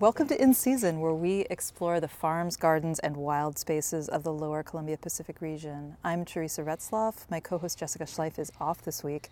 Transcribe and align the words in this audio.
Welcome 0.00 0.28
to 0.28 0.40
In 0.40 0.54
Season, 0.54 1.00
where 1.00 1.12
we 1.12 1.40
explore 1.50 1.98
the 1.98 2.06
farms, 2.06 2.56
gardens, 2.56 3.00
and 3.00 3.16
wild 3.16 3.58
spaces 3.58 4.08
of 4.08 4.22
the 4.22 4.32
lower 4.32 4.62
Columbia 4.62 4.96
Pacific 4.96 5.40
region. 5.40 5.96
I'm 6.04 6.24
Teresa 6.24 6.62
Retzlaff. 6.62 7.28
My 7.28 7.40
co 7.40 7.58
host 7.58 7.80
Jessica 7.80 8.04
Schleif 8.04 8.38
is 8.38 8.52
off 8.60 8.80
this 8.82 9.02
week, 9.02 9.28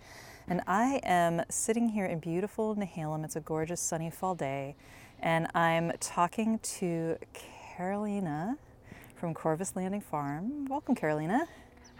and 0.48 0.60
I 0.66 1.00
am 1.04 1.42
sitting 1.48 1.90
here 1.90 2.04
in 2.04 2.18
beautiful 2.18 2.74
Nehalem. 2.74 3.24
It's 3.24 3.36
a 3.36 3.40
gorgeous 3.40 3.80
sunny 3.80 4.10
fall 4.10 4.34
day, 4.34 4.74
and 5.20 5.46
I'm 5.54 5.92
talking 6.00 6.58
to 6.80 7.16
Carolina 7.32 8.58
from 9.14 9.34
Corvus 9.34 9.76
Landing 9.76 10.00
Farm. 10.00 10.66
Welcome, 10.66 10.96
Carolina. 10.96 11.46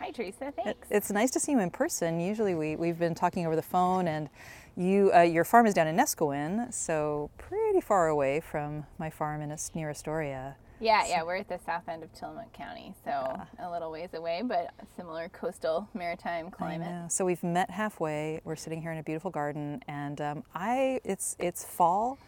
Hi, 0.00 0.10
Teresa. 0.10 0.52
Thanks. 0.52 0.88
It's 0.90 1.12
nice 1.12 1.30
to 1.30 1.40
see 1.40 1.52
you 1.52 1.60
in 1.60 1.70
person. 1.70 2.18
Usually, 2.18 2.56
we, 2.56 2.74
we've 2.74 2.98
been 2.98 3.14
talking 3.14 3.46
over 3.46 3.54
the 3.54 3.62
phone, 3.62 4.08
and 4.08 4.28
you, 4.76 5.10
uh, 5.14 5.22
your 5.22 5.44
farm 5.44 5.66
is 5.66 5.74
down 5.74 5.86
in 5.86 5.96
Neskowin, 5.96 6.72
so 6.72 7.30
pretty 7.38 7.80
far 7.80 8.08
away 8.08 8.40
from 8.40 8.84
my 8.98 9.10
farm 9.10 9.40
in 9.40 9.56
near 9.74 9.90
Astoria. 9.90 10.56
Yeah, 10.78 11.06
yeah, 11.06 11.22
we're 11.22 11.36
at 11.36 11.48
the 11.48 11.58
south 11.64 11.88
end 11.88 12.02
of 12.02 12.12
Tillamook 12.12 12.52
County, 12.52 12.94
so 13.02 13.10
yeah. 13.10 13.44
a 13.66 13.70
little 13.70 13.90
ways 13.90 14.10
away, 14.12 14.42
but 14.44 14.74
similar 14.94 15.30
coastal 15.30 15.88
maritime 15.94 16.50
climate. 16.50 17.10
So 17.10 17.24
we've 17.24 17.42
met 17.42 17.70
halfway. 17.70 18.42
We're 18.44 18.56
sitting 18.56 18.82
here 18.82 18.92
in 18.92 18.98
a 18.98 19.02
beautiful 19.02 19.30
garden, 19.30 19.82
and 19.88 20.20
um, 20.20 20.44
I 20.54 21.00
it's 21.02 21.34
it's 21.38 21.64
fall, 21.64 22.18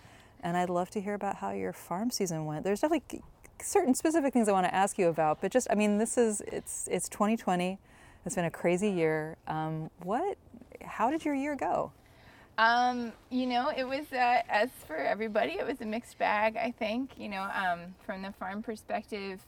and 0.42 0.56
I'd 0.56 0.70
love 0.70 0.88
to 0.90 1.00
hear 1.00 1.12
about 1.12 1.36
how 1.36 1.50
your 1.50 1.74
farm 1.74 2.10
season 2.10 2.46
went. 2.46 2.64
There's 2.64 2.80
definitely 2.80 3.20
certain 3.60 3.94
specific 3.94 4.32
things 4.32 4.48
I 4.48 4.52
want 4.52 4.66
to 4.66 4.74
ask 4.74 4.98
you 4.98 5.08
about, 5.08 5.42
but 5.42 5.52
just 5.52 5.66
I 5.70 5.74
mean, 5.74 5.98
this 5.98 6.16
is 6.16 6.40
it's 6.46 6.88
it's 6.90 7.10
2020. 7.10 7.78
It's 8.24 8.34
been 8.34 8.46
a 8.46 8.50
crazy 8.50 8.90
year. 8.90 9.36
Um, 9.46 9.90
what? 10.02 10.38
How 10.82 11.10
did 11.10 11.24
your 11.24 11.34
year 11.34 11.54
go? 11.54 11.92
Um, 12.58 13.12
you 13.30 13.46
know, 13.46 13.70
it 13.74 13.84
was 13.84 14.12
uh, 14.12 14.42
as 14.48 14.70
for 14.86 14.96
everybody, 14.96 15.52
it 15.52 15.66
was 15.66 15.80
a 15.80 15.86
mixed 15.86 16.18
bag. 16.18 16.56
I 16.56 16.72
think 16.72 17.12
you 17.16 17.28
know, 17.28 17.48
um, 17.54 17.94
from 18.04 18.22
the 18.22 18.32
farm 18.32 18.62
perspective, 18.64 19.40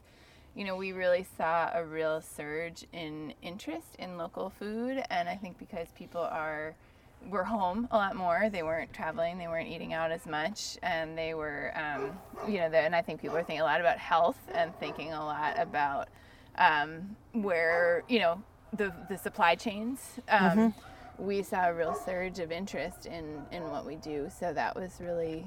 you 0.54 0.64
know, 0.64 0.76
we 0.76 0.92
really 0.92 1.26
saw 1.36 1.70
a 1.74 1.84
real 1.84 2.20
surge 2.20 2.84
in 2.92 3.34
interest 3.42 3.96
in 3.98 4.16
local 4.16 4.50
food, 4.50 5.02
and 5.10 5.28
I 5.28 5.34
think 5.34 5.58
because 5.58 5.88
people 5.96 6.20
are 6.20 6.76
were 7.28 7.42
home 7.42 7.88
a 7.90 7.96
lot 7.96 8.14
more. 8.14 8.48
They 8.48 8.62
weren't 8.62 8.92
traveling. 8.92 9.38
They 9.38 9.48
weren't 9.48 9.68
eating 9.68 9.92
out 9.92 10.12
as 10.12 10.24
much, 10.24 10.78
and 10.84 11.18
they 11.18 11.34
were, 11.34 11.72
um, 11.74 12.16
you 12.48 12.58
know, 12.58 12.66
and 12.66 12.94
I 12.94 13.02
think 13.02 13.20
people 13.20 13.36
are 13.36 13.42
thinking 13.42 13.60
a 13.60 13.64
lot 13.64 13.80
about 13.80 13.98
health 13.98 14.38
and 14.54 14.72
thinking 14.78 15.12
a 15.12 15.24
lot 15.24 15.58
about 15.58 16.08
um, 16.56 17.16
where 17.32 18.04
you 18.08 18.20
know 18.20 18.40
the 18.72 18.92
the 19.08 19.18
supply 19.18 19.56
chains. 19.56 20.20
Um, 20.28 20.40
mm-hmm 20.40 20.89
we 21.20 21.42
saw 21.42 21.68
a 21.68 21.74
real 21.74 21.94
surge 21.94 22.38
of 22.38 22.50
interest 22.50 23.06
in 23.06 23.42
in 23.52 23.62
what 23.64 23.86
we 23.86 23.96
do. 23.96 24.28
So 24.38 24.52
that 24.52 24.74
was 24.74 25.00
really 25.00 25.44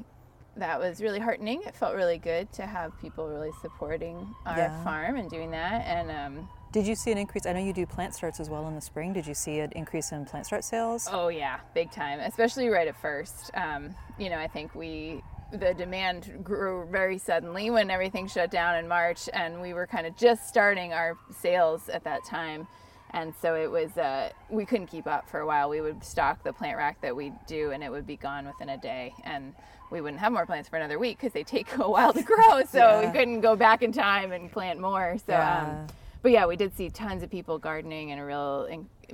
that 0.55 0.79
was 0.79 1.01
really 1.01 1.19
heartening. 1.19 1.63
It 1.65 1.75
felt 1.75 1.95
really 1.95 2.19
good 2.19 2.51
to 2.53 2.65
have 2.65 2.99
people 3.01 3.27
really 3.27 3.51
supporting 3.61 4.33
our 4.45 4.57
yeah. 4.57 4.83
farm 4.83 5.15
and 5.15 5.29
doing 5.29 5.51
that. 5.51 5.85
And 5.87 6.11
um, 6.11 6.49
did 6.71 6.85
you 6.85 6.95
see 6.95 7.11
an 7.11 7.17
increase? 7.17 7.45
I 7.47 7.53
know 7.53 7.59
you 7.59 7.73
do 7.73 7.85
plant 7.85 8.13
starts 8.13 8.39
as 8.39 8.49
well 8.49 8.67
in 8.67 8.75
the 8.75 8.81
spring. 8.81 9.13
Did 9.13 9.25
you 9.25 9.33
see 9.33 9.59
an 9.59 9.71
increase 9.71 10.11
in 10.11 10.25
plant 10.25 10.45
start 10.45 10.63
sales? 10.63 11.07
Oh 11.11 11.29
yeah, 11.29 11.59
big 11.73 11.91
time. 11.91 12.19
Especially 12.19 12.69
right 12.69 12.87
at 12.87 12.99
first. 13.01 13.51
Um, 13.55 13.95
you 14.19 14.29
know, 14.29 14.37
I 14.37 14.47
think 14.47 14.75
we 14.75 15.23
the 15.51 15.73
demand 15.73 16.39
grew 16.43 16.87
very 16.89 17.19
suddenly 17.19 17.69
when 17.69 17.91
everything 17.91 18.27
shut 18.27 18.49
down 18.49 18.75
in 18.75 18.87
March, 18.87 19.29
and 19.33 19.61
we 19.61 19.73
were 19.73 19.87
kind 19.87 20.07
of 20.07 20.15
just 20.17 20.47
starting 20.47 20.93
our 20.93 21.17
sales 21.31 21.89
at 21.89 22.03
that 22.03 22.23
time 22.25 22.67
and 23.13 23.33
so 23.41 23.55
it 23.55 23.69
was 23.69 23.95
uh, 23.97 24.29
we 24.49 24.65
couldn't 24.65 24.87
keep 24.87 25.05
up 25.05 25.29
for 25.29 25.39
a 25.39 25.45
while. 25.45 25.69
We 25.69 25.81
would 25.81 26.03
stock 26.03 26.43
the 26.43 26.51
plant 26.51 26.77
rack 26.77 26.99
that 27.01 27.15
we 27.15 27.31
do 27.45 27.71
and 27.71 27.83
it 27.83 27.91
would 27.91 28.07
be 28.07 28.17
gone 28.17 28.47
within 28.47 28.69
a 28.69 28.77
day. 28.77 29.13
And 29.23 29.53
we 29.91 30.01
wouldn't 30.01 30.19
have 30.19 30.33
more 30.33 30.47
plants 30.47 30.67
for 30.67 30.77
another 30.77 30.97
week 30.97 31.19
because 31.19 31.31
they 31.31 31.43
take 31.43 31.77
a 31.77 31.89
while 31.89 32.11
to 32.11 32.23
grow. 32.23 32.63
So 32.65 32.79
yeah. 32.79 33.05
we 33.05 33.17
couldn't 33.17 33.41
go 33.41 33.55
back 33.55 33.83
in 33.83 33.91
time 33.91 34.31
and 34.31 34.51
plant 34.51 34.79
more. 34.79 35.17
So 35.25 35.33
yeah. 35.33 35.61
Um, 35.61 35.87
but 36.23 36.31
yeah 36.31 36.47
we 36.47 36.55
did 36.55 36.75
see 36.75 36.89
tons 36.89 37.21
of 37.21 37.29
people 37.29 37.59
gardening 37.59 38.11
and 38.11 38.19
a 38.19 38.25
real 38.25 38.67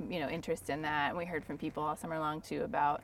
you 0.08 0.20
know 0.20 0.28
interest 0.28 0.70
in 0.70 0.82
that. 0.82 1.10
And 1.10 1.18
we 1.18 1.26
heard 1.26 1.44
from 1.44 1.58
people 1.58 1.82
all 1.82 1.96
summer 1.96 2.18
long 2.18 2.40
too 2.40 2.62
about 2.62 3.02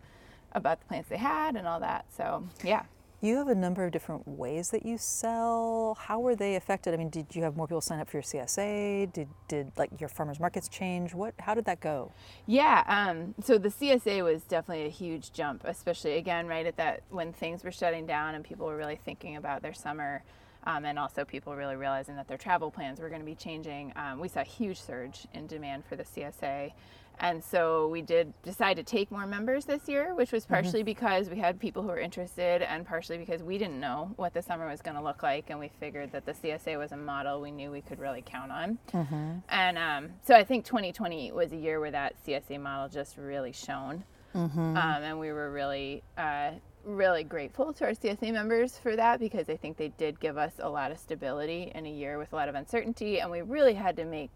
about 0.52 0.80
the 0.80 0.86
plants 0.86 1.10
they 1.10 1.18
had 1.18 1.56
and 1.56 1.66
all 1.66 1.80
that. 1.80 2.06
So 2.16 2.42
yeah 2.64 2.84
you 3.20 3.36
have 3.36 3.48
a 3.48 3.54
number 3.54 3.84
of 3.84 3.92
different 3.92 4.26
ways 4.28 4.70
that 4.70 4.84
you 4.84 4.98
sell. 4.98 5.96
How 5.98 6.20
were 6.20 6.36
they 6.36 6.54
affected? 6.54 6.92
I 6.92 6.96
mean, 6.98 7.08
did 7.08 7.34
you 7.34 7.42
have 7.42 7.56
more 7.56 7.66
people 7.66 7.80
sign 7.80 7.98
up 7.98 8.10
for 8.10 8.18
your 8.18 8.22
CSA? 8.22 9.12
Did 9.12 9.28
did 9.48 9.72
like 9.76 9.90
your 9.98 10.08
farmers 10.08 10.38
markets 10.38 10.68
change? 10.68 11.14
What 11.14 11.34
how 11.38 11.54
did 11.54 11.64
that 11.64 11.80
go? 11.80 12.12
Yeah, 12.46 12.84
um, 12.86 13.34
so 13.42 13.58
the 13.58 13.70
CSA 13.70 14.22
was 14.22 14.42
definitely 14.42 14.86
a 14.86 14.90
huge 14.90 15.32
jump, 15.32 15.62
especially 15.64 16.14
again 16.16 16.46
right 16.46 16.66
at 16.66 16.76
that 16.76 17.02
when 17.08 17.32
things 17.32 17.64
were 17.64 17.72
shutting 17.72 18.06
down 18.06 18.34
and 18.34 18.44
people 18.44 18.66
were 18.66 18.76
really 18.76 19.00
thinking 19.04 19.36
about 19.36 19.62
their 19.62 19.74
summer. 19.74 20.22
Um, 20.68 20.84
and 20.84 20.98
also 20.98 21.24
people 21.24 21.54
really 21.54 21.76
realizing 21.76 22.16
that 22.16 22.26
their 22.26 22.36
travel 22.36 22.72
plans 22.72 22.98
were 22.98 23.08
going 23.08 23.20
to 23.20 23.24
be 23.24 23.36
changing. 23.36 23.92
Um, 23.94 24.18
we 24.18 24.26
saw 24.26 24.40
a 24.40 24.44
huge 24.44 24.80
surge 24.80 25.28
in 25.32 25.46
demand 25.46 25.84
for 25.84 25.94
the 25.94 26.02
CSA. 26.02 26.72
And 27.20 27.42
so 27.42 27.88
we 27.88 28.02
did 28.02 28.32
decide 28.42 28.76
to 28.76 28.82
take 28.82 29.10
more 29.10 29.26
members 29.26 29.64
this 29.64 29.88
year, 29.88 30.14
which 30.14 30.32
was 30.32 30.44
mm-hmm. 30.44 30.54
partially 30.54 30.80
mm-hmm. 30.80 30.86
because 30.86 31.30
we 31.30 31.38
had 31.38 31.58
people 31.58 31.82
who 31.82 31.88
were 31.88 31.98
interested 31.98 32.62
and 32.62 32.86
partially 32.86 33.18
because 33.18 33.42
we 33.42 33.58
didn't 33.58 33.80
know 33.80 34.12
what 34.16 34.34
the 34.34 34.42
summer 34.42 34.68
was 34.68 34.82
going 34.82 34.96
to 34.96 35.02
look 35.02 35.22
like. 35.22 35.48
And 35.48 35.58
we 35.58 35.70
figured 35.80 36.12
that 36.12 36.26
the 36.26 36.32
CSA 36.32 36.78
was 36.78 36.92
a 36.92 36.96
model 36.96 37.40
we 37.40 37.50
knew 37.50 37.70
we 37.70 37.80
could 37.80 37.98
really 37.98 38.22
count 38.24 38.52
on. 38.52 38.78
Mm-hmm. 38.92 39.32
And 39.48 39.78
um, 39.78 40.10
so 40.26 40.34
I 40.34 40.44
think 40.44 40.64
2020 40.64 41.32
was 41.32 41.52
a 41.52 41.56
year 41.56 41.80
where 41.80 41.90
that 41.90 42.14
CSA 42.26 42.60
model 42.60 42.88
just 42.88 43.16
really 43.16 43.52
shone. 43.52 44.04
Mm-hmm. 44.34 44.58
Um, 44.58 44.76
and 44.76 45.18
we 45.18 45.32
were 45.32 45.50
really, 45.50 46.02
uh, 46.18 46.50
really 46.84 47.24
grateful 47.24 47.72
to 47.72 47.84
our 47.84 47.92
CSA 47.92 48.32
members 48.32 48.78
for 48.78 48.94
that 48.94 49.18
because 49.18 49.48
I 49.48 49.56
think 49.56 49.78
they 49.78 49.88
did 49.88 50.20
give 50.20 50.36
us 50.36 50.52
a 50.58 50.68
lot 50.68 50.92
of 50.92 50.98
stability 50.98 51.72
in 51.74 51.86
a 51.86 51.90
year 51.90 52.18
with 52.18 52.32
a 52.34 52.36
lot 52.36 52.50
of 52.50 52.54
uncertainty. 52.54 53.20
And 53.20 53.30
we 53.30 53.40
really 53.40 53.74
had 53.74 53.96
to 53.96 54.04
make 54.04 54.30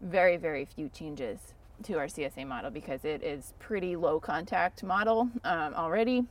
very, 0.00 0.38
very 0.38 0.64
few 0.64 0.88
changes 0.88 1.38
to 1.84 1.98
our 1.98 2.06
CSA 2.06 2.46
model 2.46 2.70
because 2.70 3.04
it 3.04 3.22
is 3.22 3.54
pretty 3.58 3.96
low 3.96 4.20
contact 4.20 4.82
model 4.82 5.28
um, 5.44 5.74
already. 5.74 6.24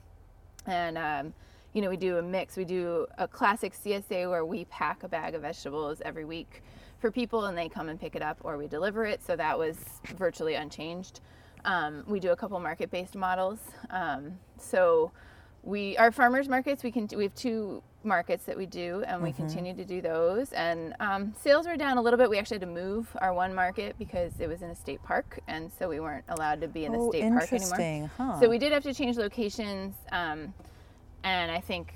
And, 0.65 0.98
um, 0.98 1.33
you 1.74 1.81
know, 1.81 1.89
we 1.89 1.98
do 1.98 2.18
a 2.18 2.21
mix. 2.21 2.57
We 2.57 2.65
do 2.65 3.07
a 3.18 3.27
classic 3.27 3.74
CSA 3.74 4.30
where 4.30 4.45
we 4.45 4.65
pack 4.65 5.03
a 5.03 5.07
bag 5.07 5.36
of 5.36 5.42
vegetables 5.42 6.01
every 6.03 6.25
week 6.25 6.63
for 7.00 7.12
people 7.12 7.45
and 7.45 7.57
they 7.57 7.68
come 7.68 7.89
and 7.89 8.00
pick 8.00 8.15
it 8.15 8.21
up 8.21 8.38
or 8.44 8.57
we 8.57 8.68
deliver 8.68 9.06
it. 9.06 9.24
So 9.24 9.36
that 9.36 9.57
was 9.57 9.77
virtually 10.15 10.56
unchanged. 10.56 11.21
Um, 11.65 12.04
we 12.07 12.19
do 12.19 12.31
a 12.31 12.36
couple 12.36 12.59
market 12.59 12.92
based 12.92 13.15
models. 13.15 13.59
Um, 13.89 14.38
so 14.57 15.12
we, 15.63 15.97
our 15.97 16.12
farmers 16.12 16.47
markets, 16.47 16.83
we 16.83 16.92
can, 16.92 17.07
we 17.15 17.24
have 17.24 17.36
two 17.36 17.83
markets 18.03 18.45
that 18.45 18.57
we 18.57 18.65
do, 18.65 19.03
and 19.07 19.21
we 19.21 19.30
mm-hmm. 19.30 19.45
continue 19.45 19.74
to 19.75 19.86
do 19.86 20.01
those. 20.01 20.51
And 20.53 20.95
um, 21.00 21.33
sales 21.39 21.68
were 21.68 21.77
down 21.77 21.98
a 21.98 22.01
little 22.01 22.18
bit. 22.18 22.30
We 22.30 22.38
actually 22.38 22.56
had 22.56 22.62
to 22.62 22.68
move 22.68 23.15
our 23.21 23.33
one 23.33 23.53
market 23.53 23.95
because 24.00 24.39
it 24.39 24.48
was 24.48 24.62
in 24.62 24.69
a 24.69 24.75
state 24.75 25.01
park, 25.03 25.39
and 25.48 25.71
so 25.77 25.89
we 25.89 26.00
weren't 26.00 26.25
allowed 26.30 26.62
to 26.62 26.68
be 26.68 26.86
in 26.86 26.92
the 26.92 26.98
oh, 26.98 27.09
state 27.09 27.30
park 27.31 27.53
anymore. 27.53 28.09
Huh. 28.18 28.39
So 28.39 28.50
we 28.50 28.57
did 28.57 28.71
have 28.71 28.83
to 28.83 28.94
change 28.94 29.18
locations. 29.18 29.95
Um, 30.12 30.53
and 31.24 31.51
I 31.51 31.59
think, 31.59 31.94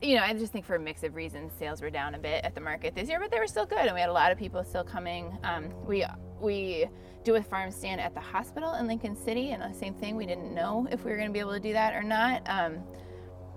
you 0.00 0.16
know, 0.16 0.22
I 0.22 0.32
just 0.32 0.52
think 0.52 0.64
for 0.64 0.76
a 0.76 0.80
mix 0.80 1.02
of 1.02 1.14
reasons, 1.14 1.52
sales 1.58 1.82
were 1.82 1.90
down 1.90 2.14
a 2.14 2.18
bit 2.18 2.44
at 2.44 2.54
the 2.54 2.60
market 2.60 2.94
this 2.94 3.08
year, 3.08 3.18
but 3.18 3.30
they 3.30 3.38
were 3.38 3.46
still 3.46 3.66
good, 3.66 3.78
and 3.78 3.94
we 3.94 4.00
had 4.00 4.08
a 4.08 4.12
lot 4.12 4.32
of 4.32 4.38
people 4.38 4.62
still 4.64 4.84
coming. 4.84 5.36
Um, 5.42 5.72
we 5.86 6.04
we 6.40 6.86
do 7.22 7.34
a 7.34 7.42
farm 7.42 7.70
stand 7.70 8.00
at 8.00 8.14
the 8.14 8.20
hospital 8.20 8.74
in 8.74 8.86
Lincoln 8.86 9.14
City, 9.14 9.50
and 9.50 9.62
the 9.62 9.78
same 9.78 9.94
thing. 9.94 10.16
We 10.16 10.26
didn't 10.26 10.54
know 10.54 10.86
if 10.90 11.04
we 11.04 11.10
were 11.10 11.16
going 11.16 11.28
to 11.28 11.32
be 11.32 11.40
able 11.40 11.52
to 11.52 11.60
do 11.60 11.72
that 11.74 11.94
or 11.94 12.02
not. 12.02 12.42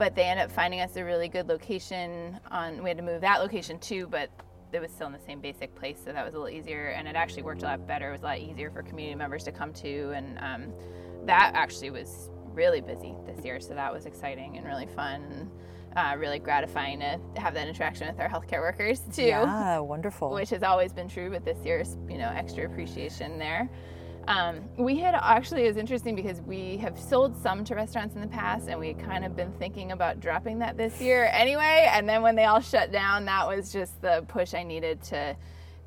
But 0.03 0.15
they 0.15 0.23
ended 0.23 0.47
up 0.47 0.51
finding 0.51 0.81
us 0.81 0.97
a 0.97 1.05
really 1.05 1.29
good 1.29 1.47
location 1.47 2.37
on 2.51 2.83
we 2.83 2.89
had 2.89 2.97
to 2.97 3.03
move 3.03 3.21
that 3.21 3.39
location 3.39 3.79
too 3.79 4.05
but 4.07 4.29
it 4.73 4.81
was 4.81 4.91
still 4.91 5.07
in 5.07 5.13
the 5.13 5.19
same 5.25 5.39
basic 5.39 5.73
place 5.75 5.97
so 6.03 6.11
that 6.11 6.25
was 6.25 6.33
a 6.33 6.37
little 6.37 6.53
easier 6.53 6.87
and 6.87 7.07
it 7.07 7.15
actually 7.15 7.41
worked 7.41 7.63
a 7.63 7.65
lot 7.65 7.87
better 7.87 8.09
it 8.09 8.11
was 8.11 8.19
a 8.19 8.25
lot 8.25 8.37
easier 8.37 8.69
for 8.69 8.83
community 8.83 9.15
members 9.15 9.45
to 9.45 9.51
come 9.53 9.71
to 9.71 10.11
and 10.11 10.37
um, 10.39 10.73
that 11.25 11.51
actually 11.53 11.89
was 11.89 12.29
really 12.47 12.81
busy 12.81 13.15
this 13.25 13.45
year 13.45 13.61
so 13.61 13.73
that 13.73 13.93
was 13.93 14.05
exciting 14.05 14.57
and 14.57 14.65
really 14.65 14.87
fun 14.87 15.49
uh, 15.95 16.15
really 16.17 16.39
gratifying 16.39 16.99
to 16.99 17.17
have 17.39 17.53
that 17.53 17.69
interaction 17.69 18.05
with 18.05 18.19
our 18.19 18.27
healthcare 18.27 18.59
workers 18.59 18.99
too. 19.13 19.21
Yeah, 19.21 19.79
wonderful. 19.79 20.31
Which 20.31 20.49
has 20.49 20.63
always 20.63 20.91
been 20.91 21.07
true, 21.07 21.29
but 21.29 21.45
this 21.45 21.63
year's 21.63 21.97
you 22.09 22.17
know 22.17 22.29
extra 22.29 22.65
appreciation 22.65 23.37
there. 23.37 23.69
Um, 24.27 24.61
we 24.77 24.97
had 24.97 25.15
actually 25.15 25.63
is 25.63 25.77
interesting 25.77 26.15
because 26.15 26.41
we 26.41 26.77
have 26.77 26.97
sold 26.97 27.35
some 27.41 27.63
to 27.65 27.75
restaurants 27.75 28.15
in 28.15 28.21
the 28.21 28.27
past, 28.27 28.69
and 28.69 28.79
we 28.79 28.93
kind 28.93 29.25
of 29.25 29.35
been 29.35 29.51
thinking 29.53 29.91
about 29.91 30.19
dropping 30.19 30.59
that 30.59 30.77
this 30.77 31.01
year 31.01 31.29
anyway. 31.33 31.89
And 31.91 32.07
then 32.07 32.21
when 32.21 32.35
they 32.35 32.45
all 32.45 32.61
shut 32.61 32.91
down, 32.91 33.25
that 33.25 33.47
was 33.47 33.71
just 33.71 34.01
the 34.01 34.23
push 34.27 34.53
I 34.53 34.63
needed 34.63 35.01
to 35.03 35.35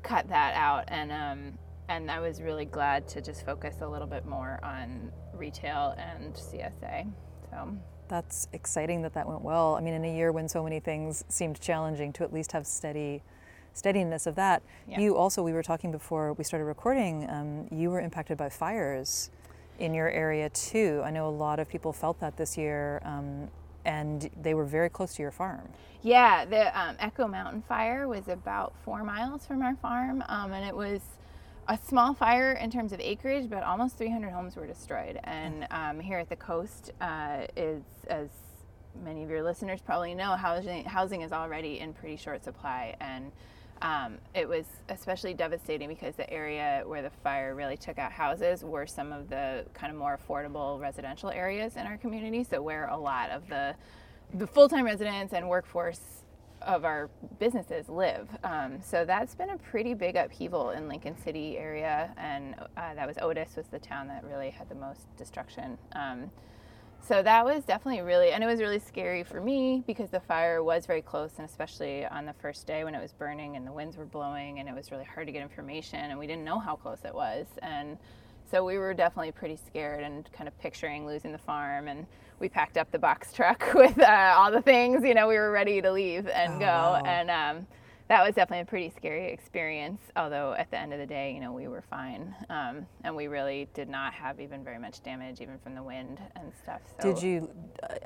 cut 0.03 0.29
that 0.29 0.55
out. 0.55 0.85
And 0.87 1.11
um, 1.11 1.57
and 1.89 2.11
I 2.11 2.19
was 2.19 2.41
really 2.41 2.65
glad 2.65 3.07
to 3.09 3.21
just 3.21 3.45
focus 3.45 3.77
a 3.81 3.87
little 3.87 4.07
bit 4.07 4.25
more 4.25 4.59
on 4.63 5.11
retail 5.33 5.95
and 5.97 6.33
CSA. 6.33 7.11
So 7.49 7.75
that's 8.07 8.47
exciting 8.53 9.01
that 9.01 9.13
that 9.13 9.27
went 9.27 9.41
well. 9.41 9.75
I 9.75 9.81
mean, 9.81 9.93
in 9.93 10.05
a 10.05 10.15
year 10.15 10.31
when 10.31 10.47
so 10.47 10.63
many 10.63 10.79
things 10.79 11.23
seemed 11.29 11.59
challenging, 11.59 12.13
to 12.13 12.23
at 12.23 12.33
least 12.33 12.51
have 12.51 12.67
steady 12.67 13.23
steadiness 13.77 14.27
of 14.27 14.35
that. 14.35 14.63
Yeah. 14.87 14.99
You 14.99 15.15
also, 15.15 15.43
we 15.43 15.53
were 15.53 15.63
talking 15.63 15.91
before 15.91 16.33
we 16.33 16.43
started 16.43 16.65
recording, 16.65 17.29
um, 17.29 17.67
you 17.71 17.89
were 17.89 18.01
impacted 18.01 18.37
by 18.37 18.49
fires 18.49 19.29
in 19.79 19.93
your 19.93 20.09
area 20.09 20.49
too. 20.49 21.01
I 21.05 21.11
know 21.11 21.27
a 21.27 21.29
lot 21.29 21.59
of 21.59 21.69
people 21.69 21.93
felt 21.93 22.19
that 22.19 22.37
this 22.37 22.57
year. 22.57 23.01
Um, 23.05 23.49
and 23.87 24.29
they 24.39 24.53
were 24.53 24.65
very 24.65 24.89
close 24.89 25.15
to 25.15 25.21
your 25.21 25.31
farm. 25.31 25.69
Yeah, 26.03 26.45
the 26.45 26.77
um, 26.79 26.97
Echo 26.99 27.25
Mountain 27.25 27.63
fire 27.67 28.07
was 28.07 28.27
about 28.27 28.73
four 28.83 29.01
miles 29.03 29.47
from 29.47 29.61
our 29.63 29.75
farm, 29.77 30.23
um, 30.27 30.51
and 30.51 30.65
it 30.67 30.75
was 30.75 30.99
a 31.69 31.77
small 31.77 32.13
fire 32.13 32.53
in 32.53 32.69
terms 32.69 32.91
of 32.93 32.99
acreage, 32.99 33.49
but 33.49 33.63
almost 33.63 33.97
300 33.97 34.29
homes 34.29 34.55
were 34.55 34.67
destroyed. 34.67 35.19
And 35.23 35.67
um, 35.71 35.99
here 35.99 36.19
at 36.19 36.29
the 36.29 36.35
coast 36.35 36.91
uh, 37.01 37.47
is, 37.55 37.81
as 38.09 38.29
many 39.03 39.23
of 39.23 39.29
your 39.29 39.43
listeners 39.43 39.81
probably 39.81 40.13
know, 40.13 40.35
housing 40.35 40.83
housing 40.83 41.21
is 41.21 41.31
already 41.31 41.79
in 41.79 41.93
pretty 41.93 42.17
short 42.17 42.43
supply, 42.43 42.95
and 42.99 43.31
um, 43.81 44.17
it 44.33 44.47
was 44.47 44.65
especially 44.89 45.33
devastating 45.33 45.87
because 45.87 46.15
the 46.15 46.29
area 46.29 46.83
where 46.85 47.01
the 47.01 47.09
fire 47.23 47.55
really 47.55 47.77
took 47.77 47.97
out 47.99 48.11
houses 48.11 48.63
were 48.63 48.87
some 48.87 49.11
of 49.11 49.29
the 49.29 49.65
kind 49.73 49.91
of 49.91 49.97
more 49.97 50.17
affordable 50.17 50.79
residential 50.79 51.29
areas 51.29 51.75
in 51.75 51.85
our 51.85 51.97
community. 51.97 52.43
So 52.43 52.61
where 52.61 52.87
a 52.87 52.97
lot 52.97 53.29
of 53.29 53.47
the 53.47 53.75
the 54.33 54.45
full-time 54.47 54.83
residents 54.83 55.33
and 55.33 55.47
workforce 55.47 56.01
of 56.61 56.85
our 56.85 57.09
businesses 57.39 57.87
live. 57.87 58.27
Um, 58.43 58.81
so 58.81 59.05
that's 59.05 59.35
been 59.35 59.51
a 59.51 59.57
pretty 59.57 59.93
big 59.93 60.15
upheaval 60.15 60.71
in 60.71 60.87
Lincoln 60.87 61.15
City 61.23 61.57
area, 61.57 62.13
and 62.17 62.55
uh, 62.75 62.93
that 62.95 63.07
was 63.07 63.17
Otis 63.21 63.55
was 63.55 63.67
the 63.67 63.79
town 63.79 64.07
that 64.07 64.23
really 64.23 64.49
had 64.49 64.67
the 64.67 64.75
most 64.75 65.01
destruction. 65.17 65.77
Um, 65.93 66.31
so 67.01 67.23
that 67.23 67.45
was 67.45 67.63
definitely 67.63 68.01
really, 68.01 68.31
and 68.31 68.43
it 68.43 68.47
was 68.47 68.59
really 68.59 68.79
scary 68.79 69.23
for 69.23 69.41
me 69.41 69.83
because 69.87 70.09
the 70.09 70.19
fire 70.19 70.63
was 70.63 70.85
very 70.85 71.01
close, 71.01 71.31
and 71.37 71.47
especially 71.47 72.05
on 72.05 72.25
the 72.25 72.33
first 72.33 72.67
day 72.67 72.83
when 72.83 72.95
it 72.95 73.01
was 73.01 73.13
burning 73.13 73.55
and 73.55 73.65
the 73.65 73.71
winds 73.71 73.97
were 73.97 74.05
blowing, 74.05 74.59
and 74.59 74.67
it 74.67 74.75
was 74.75 74.91
really 74.91 75.05
hard 75.05 75.27
to 75.27 75.33
get 75.33 75.41
information, 75.41 75.99
and 75.99 76.19
we 76.19 76.27
didn't 76.27 76.43
know 76.43 76.59
how 76.59 76.75
close 76.75 76.99
it 77.05 77.13
was, 77.13 77.45
and 77.61 77.97
so 78.49 78.63
we 78.63 78.77
were 78.77 78.93
definitely 78.93 79.31
pretty 79.31 79.57
scared 79.57 80.03
and 80.03 80.31
kind 80.31 80.47
of 80.47 80.57
picturing 80.59 81.05
losing 81.05 81.33
the 81.33 81.37
farm 81.37 81.89
and 81.89 82.05
we 82.39 82.47
packed 82.47 82.77
up 82.77 82.91
the 82.91 82.99
box 82.99 83.33
truck 83.33 83.73
with 83.73 83.99
uh, 83.99 84.35
all 84.37 84.51
the 84.51 84.61
things. 84.61 85.03
You 85.03 85.13
know, 85.13 85.27
we 85.27 85.35
were 85.35 85.51
ready 85.51 85.81
to 85.81 85.91
leave 85.91 86.27
and 86.27 86.55
oh, 86.55 86.59
go. 86.59 86.65
Wow. 86.65 87.03
And 87.05 87.31
um, 87.31 87.67
that 88.09 88.25
was 88.25 88.35
definitely 88.35 88.61
a 88.61 88.65
pretty 88.65 88.91
scary 88.95 89.31
experience. 89.31 90.01
Although 90.15 90.53
at 90.53 90.71
the 90.71 90.77
end 90.77 90.93
of 90.93 90.99
the 90.99 91.05
day, 91.05 91.33
you 91.33 91.39
know, 91.39 91.51
we 91.51 91.67
were 91.67 91.81
fine, 91.81 92.33
um, 92.49 92.85
and 93.03 93.15
we 93.15 93.27
really 93.27 93.67
did 93.73 93.89
not 93.89 94.13
have 94.13 94.39
even 94.39 94.63
very 94.63 94.79
much 94.79 95.03
damage, 95.03 95.41
even 95.41 95.57
from 95.59 95.75
the 95.75 95.83
wind 95.83 96.19
and 96.35 96.51
stuff. 96.63 96.81
So. 97.01 97.13
Did 97.13 97.21
you? 97.21 97.49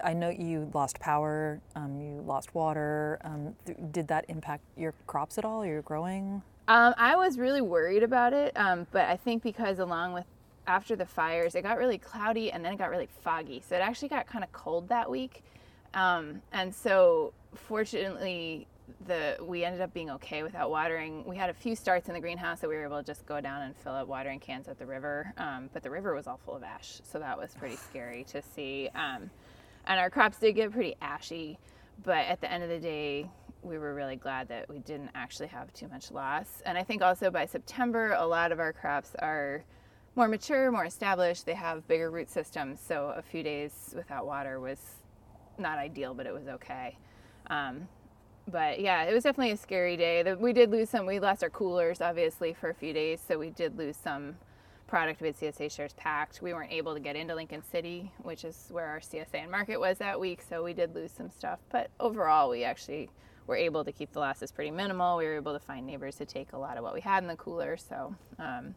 I 0.04 0.14
know 0.14 0.30
you 0.30 0.70
lost 0.74 1.00
power. 1.00 1.60
Um, 1.76 2.00
you 2.02 2.22
lost 2.26 2.54
water. 2.56 3.20
Um, 3.24 3.56
th- 3.66 3.78
did 3.92 4.08
that 4.08 4.26
impact 4.28 4.64
your 4.76 4.94
crops 5.08 5.38
at 5.38 5.46
all? 5.46 5.66
Your 5.66 5.82
growing? 5.82 6.42
Um, 6.68 6.94
I 6.98 7.16
was 7.16 7.38
really 7.38 7.62
worried 7.62 8.04
about 8.04 8.34
it, 8.34 8.54
um, 8.56 8.88
but 8.92 9.06
I 9.06 9.18
think 9.18 9.44
because 9.44 9.80
along 9.80 10.14
with 10.14 10.26
after 10.68 10.96
the 10.96 11.06
fires, 11.06 11.56
it 11.56 11.64
got 11.64 11.78
really 11.78 11.98
cloudy 11.98 12.52
and 12.52 12.64
then 12.64 12.74
it 12.74 12.78
got 12.78 12.90
really 12.90 13.10
foggy. 13.24 13.62
So 13.68 13.76
it 13.76 13.80
actually 13.80 14.10
got 14.10 14.28
kind 14.28 14.44
of 14.44 14.52
cold 14.52 14.88
that 14.90 15.10
week. 15.10 15.44
Um, 15.94 16.42
and 16.54 16.74
so 16.74 17.34
fortunately, 17.56 18.68
the 19.08 19.38
we 19.42 19.64
ended 19.64 19.82
up 19.82 19.94
being 19.94 20.10
okay 20.12 20.44
without 20.44 20.70
watering. 20.70 21.26
We 21.26 21.38
had 21.38 21.50
a 21.50 21.54
few 21.54 21.76
starts 21.76 22.08
in 22.08 22.14
the 22.14 22.20
greenhouse 22.20 22.60
that 22.60 22.70
we 22.70 22.76
were 22.76 22.84
able 22.84 22.98
to 22.98 23.04
just 23.04 23.26
go 23.26 23.42
down 23.42 23.64
and 23.64 23.76
fill 23.76 23.94
up 23.94 24.08
watering 24.08 24.40
cans 24.40 24.68
at 24.68 24.78
the 24.80 24.86
river. 24.86 25.34
Um, 25.38 25.70
but 25.74 25.84
the 25.84 25.90
river 25.90 26.14
was 26.14 26.28
all 26.28 26.40
full 26.46 26.56
of 26.56 26.64
ash, 26.64 27.02
so 27.04 27.20
that 27.20 27.38
was 27.38 27.54
pretty 27.54 27.76
scary 27.90 28.24
to 28.26 28.42
see. 28.42 28.90
Um, 28.96 29.30
and 29.86 30.00
our 30.00 30.10
crops 30.10 30.38
did 30.38 30.54
get 30.54 30.72
pretty 30.72 30.96
ashy, 31.02 31.58
but 32.04 32.26
at 32.26 32.42
the 32.42 32.52
end 32.52 32.64
of 32.64 32.70
the 32.70 32.80
day, 32.80 33.30
we 33.64 33.78
were 33.78 33.94
really 33.94 34.16
glad 34.16 34.48
that 34.50 34.70
we 34.70 34.80
didn't 34.80 35.12
actually 35.14 35.48
have 35.48 35.72
too 35.74 35.88
much 35.88 36.12
loss. 36.12 36.62
And 36.66 36.78
I 36.78 36.84
think 36.84 37.02
also 37.02 37.30
by 37.30 37.46
September, 37.46 38.14
a 38.14 38.26
lot 38.26 38.52
of 38.52 38.60
our 38.60 38.74
crops 38.74 39.16
are 39.20 39.64
more 40.16 40.28
mature, 40.28 40.72
more 40.72 40.86
established. 40.86 41.46
They 41.46 41.54
have 41.54 41.88
bigger 41.88 42.10
root 42.12 42.30
systems, 42.30 42.80
so 42.86 43.14
a 43.16 43.22
few 43.22 43.44
days 43.44 43.94
without 43.96 44.26
water 44.26 44.60
was 44.60 44.80
not 45.58 45.78
ideal, 45.78 46.14
but 46.14 46.26
it 46.26 46.34
was 46.34 46.48
okay. 46.48 46.98
Um, 47.48 47.88
but 48.48 48.80
yeah, 48.80 49.04
it 49.04 49.14
was 49.14 49.24
definitely 49.24 49.52
a 49.52 49.58
scary 49.58 49.98
day. 49.98 50.24
We 50.34 50.54
did 50.54 50.72
lose 50.72 50.90
some. 50.90 51.06
We 51.06 51.20
lost 51.20 51.44
our 51.44 51.50
coolers 51.50 52.02
obviously 52.02 52.54
for 52.54 52.70
a 52.70 52.74
few 52.74 52.94
days, 52.94 53.22
so 53.26 53.38
we 53.38 53.50
did 53.50 53.78
lose 53.78 53.98
some 53.98 54.36
product 54.88 55.22
with 55.22 55.40
CSA 55.40 55.72
shares 55.72 55.94
packed. 55.94 56.42
We 56.42 56.54
weren't 56.54 56.72
able 56.72 56.94
to 56.94 57.00
get 57.00 57.16
into 57.16 57.34
Lincoln 57.34 57.64
City, 57.72 58.12
which 58.24 58.44
is 58.44 58.68
where 58.72 58.88
our 58.88 59.00
CSA 59.00 59.36
and 59.36 59.52
market 59.52 59.80
was 59.80 60.00
that 60.00 60.20
week, 60.20 60.42
so 60.48 60.64
we 60.64 60.74
did 60.74 60.94
lose 60.94 61.12
some 61.12 61.30
stuff. 61.30 61.60
But 61.72 61.90
overall, 62.00 62.50
we 62.50 62.64
actually 62.64 63.10
were 63.48 63.56
able 63.56 63.86
to 63.86 63.92
keep 63.92 64.12
the 64.12 64.20
losses 64.20 64.52
pretty 64.52 64.72
minimal. 64.72 65.18
We 65.18 65.26
were 65.26 65.36
able 65.36 65.54
to 65.54 65.60
find 65.60 65.88
neighbors 65.88 66.16
to 66.18 66.26
take 66.26 66.54
a 66.54 66.58
lot 66.58 66.78
of 66.78 66.84
what 66.84 66.94
we 66.94 67.02
had 67.02 67.24
in 67.24 67.28
the 67.28 67.38
cooler, 67.38 67.78
so. 67.78 68.16
Um, 68.38 68.76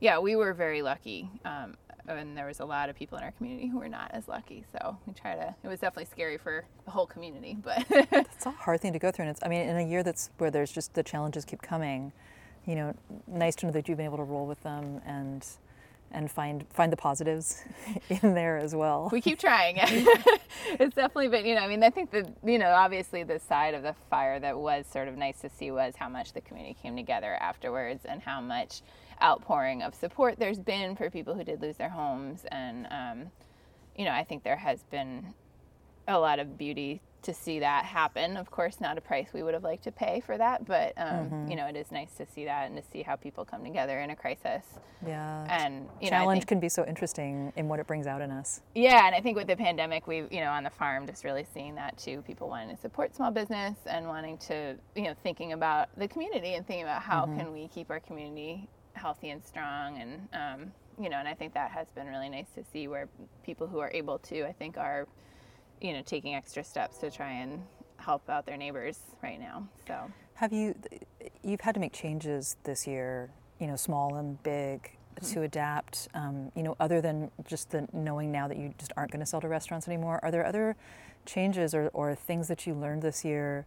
yeah, 0.00 0.18
we 0.18 0.36
were 0.36 0.52
very 0.52 0.82
lucky. 0.82 1.30
Um, 1.46 1.76
and 2.08 2.36
there 2.36 2.46
was 2.46 2.60
a 2.60 2.64
lot 2.64 2.88
of 2.88 2.96
people 2.96 3.18
in 3.18 3.24
our 3.24 3.32
community 3.32 3.66
who 3.66 3.78
were 3.78 3.88
not 3.88 4.10
as 4.12 4.28
lucky. 4.28 4.64
So 4.72 4.96
we 5.06 5.12
try 5.12 5.34
to. 5.34 5.54
It 5.62 5.68
was 5.68 5.80
definitely 5.80 6.06
scary 6.06 6.38
for 6.38 6.64
the 6.84 6.90
whole 6.90 7.06
community, 7.06 7.56
but 7.62 7.84
it's 7.90 8.46
a 8.46 8.50
hard 8.50 8.80
thing 8.80 8.92
to 8.92 8.98
go 8.98 9.10
through. 9.10 9.24
And 9.24 9.30
it's. 9.30 9.40
I 9.42 9.48
mean, 9.48 9.68
in 9.68 9.76
a 9.76 9.82
year 9.82 10.02
that's 10.02 10.30
where 10.38 10.50
there's 10.50 10.72
just 10.72 10.94
the 10.94 11.02
challenges 11.02 11.44
keep 11.44 11.62
coming. 11.62 12.12
You 12.66 12.76
know, 12.76 12.94
nice 13.26 13.56
to 13.56 13.66
know 13.66 13.72
that 13.72 13.88
you've 13.88 13.98
been 13.98 14.06
able 14.06 14.16
to 14.18 14.24
roll 14.24 14.46
with 14.46 14.62
them 14.62 15.00
and 15.04 15.46
and 16.14 16.30
find 16.30 16.64
find 16.72 16.92
the 16.92 16.96
positives 16.96 17.64
in 18.08 18.34
there 18.34 18.56
as 18.56 18.74
well. 18.74 19.10
We 19.12 19.20
keep 19.20 19.38
trying. 19.38 19.76
it's 19.82 20.94
definitely 20.94 21.28
been, 21.28 21.44
you 21.44 21.54
know, 21.56 21.62
I 21.62 21.68
mean, 21.68 21.82
I 21.82 21.90
think 21.90 22.10
that, 22.12 22.32
you 22.44 22.58
know, 22.58 22.70
obviously 22.70 23.24
the 23.24 23.38
side 23.38 23.74
of 23.74 23.82
the 23.82 23.94
fire 24.08 24.38
that 24.40 24.56
was 24.56 24.86
sort 24.86 25.08
of 25.08 25.16
nice 25.16 25.40
to 25.40 25.50
see 25.50 25.70
was 25.70 25.94
how 25.96 26.08
much 26.08 26.32
the 26.32 26.40
community 26.40 26.76
came 26.80 26.96
together 26.96 27.34
afterwards 27.34 28.04
and 28.04 28.22
how 28.22 28.40
much 28.40 28.82
outpouring 29.22 29.82
of 29.82 29.94
support 29.94 30.38
there's 30.38 30.58
been 30.58 30.96
for 30.96 31.10
people 31.10 31.34
who 31.34 31.44
did 31.44 31.60
lose 31.60 31.76
their 31.76 31.88
homes. 31.88 32.44
And, 32.50 32.86
um, 32.90 33.30
you 33.96 34.04
know, 34.04 34.12
I 34.12 34.24
think 34.24 34.42
there 34.42 34.56
has 34.56 34.82
been 34.84 35.34
a 36.08 36.18
lot 36.18 36.38
of 36.38 36.58
beauty 36.58 37.00
to 37.24 37.34
see 37.34 37.58
that 37.58 37.84
happen. 37.84 38.36
Of 38.36 38.50
course, 38.50 38.80
not 38.80 38.98
a 38.98 39.00
price 39.00 39.28
we 39.32 39.42
would 39.42 39.54
have 39.54 39.64
liked 39.64 39.84
to 39.84 39.92
pay 39.92 40.20
for 40.20 40.38
that, 40.38 40.64
but 40.66 40.92
um, 40.96 41.06
mm-hmm. 41.06 41.50
you 41.50 41.56
know, 41.56 41.66
it 41.66 41.76
is 41.76 41.90
nice 41.90 42.12
to 42.16 42.26
see 42.26 42.44
that 42.44 42.66
and 42.66 42.76
to 42.76 42.82
see 42.92 43.02
how 43.02 43.16
people 43.16 43.44
come 43.44 43.64
together 43.64 43.98
in 44.00 44.10
a 44.10 44.16
crisis. 44.16 44.62
Yeah, 45.06 45.46
and 45.48 45.88
you 46.00 46.10
challenge 46.10 46.26
know, 46.26 46.32
think, 46.32 46.46
can 46.46 46.60
be 46.60 46.68
so 46.68 46.84
interesting 46.86 47.52
in 47.56 47.68
what 47.68 47.80
it 47.80 47.86
brings 47.86 48.06
out 48.06 48.20
in 48.20 48.30
us. 48.30 48.60
Yeah, 48.74 49.06
and 49.06 49.14
I 49.14 49.20
think 49.20 49.36
with 49.36 49.46
the 49.46 49.56
pandemic, 49.56 50.06
we've, 50.06 50.30
you 50.30 50.40
know 50.40 50.50
on 50.50 50.64
the 50.64 50.70
farm 50.70 51.06
just 51.06 51.24
really 51.24 51.46
seeing 51.52 51.74
that 51.76 51.96
too. 51.96 52.22
People 52.26 52.48
wanting 52.48 52.76
to 52.76 52.80
support 52.80 53.14
small 53.14 53.30
business 53.30 53.76
and 53.86 54.06
wanting 54.06 54.38
to 54.38 54.76
you 54.94 55.04
know 55.04 55.14
thinking 55.22 55.52
about 55.52 55.88
the 55.96 56.06
community 56.06 56.54
and 56.54 56.66
thinking 56.66 56.84
about 56.84 57.02
how 57.02 57.24
mm-hmm. 57.24 57.38
can 57.38 57.52
we 57.52 57.68
keep 57.68 57.90
our 57.90 58.00
community 58.00 58.68
healthy 58.94 59.30
and 59.30 59.44
strong 59.44 59.98
and 59.98 60.28
um, 60.32 60.72
you 61.00 61.08
know 61.08 61.16
and 61.16 61.28
i 61.28 61.34
think 61.34 61.52
that 61.54 61.70
has 61.70 61.88
been 61.90 62.06
really 62.06 62.28
nice 62.28 62.48
to 62.54 62.62
see 62.72 62.88
where 62.88 63.08
people 63.44 63.66
who 63.66 63.78
are 63.78 63.90
able 63.92 64.18
to 64.18 64.44
i 64.44 64.52
think 64.52 64.76
are 64.76 65.06
you 65.80 65.92
know 65.92 66.02
taking 66.02 66.34
extra 66.34 66.62
steps 66.62 66.98
to 66.98 67.10
try 67.10 67.30
and 67.30 67.60
help 67.96 68.28
out 68.28 68.46
their 68.46 68.56
neighbors 68.56 68.98
right 69.22 69.40
now 69.40 69.66
so 69.86 70.10
have 70.34 70.52
you 70.52 70.74
you've 71.42 71.60
had 71.60 71.74
to 71.74 71.80
make 71.80 71.92
changes 71.92 72.56
this 72.64 72.86
year 72.86 73.30
you 73.60 73.66
know 73.66 73.76
small 73.76 74.16
and 74.16 74.42
big 74.42 74.82
mm-hmm. 74.82 75.32
to 75.32 75.42
adapt 75.42 76.08
um, 76.14 76.50
you 76.54 76.62
know 76.62 76.76
other 76.80 77.00
than 77.00 77.30
just 77.46 77.70
the 77.70 77.86
knowing 77.92 78.30
now 78.30 78.46
that 78.46 78.56
you 78.56 78.72
just 78.78 78.92
aren't 78.96 79.10
going 79.10 79.20
to 79.20 79.26
sell 79.26 79.40
to 79.40 79.48
restaurants 79.48 79.88
anymore 79.88 80.20
are 80.22 80.30
there 80.30 80.46
other 80.46 80.76
changes 81.26 81.74
or, 81.74 81.90
or 81.94 82.14
things 82.14 82.48
that 82.48 82.66
you 82.66 82.74
learned 82.74 83.02
this 83.02 83.24
year 83.24 83.66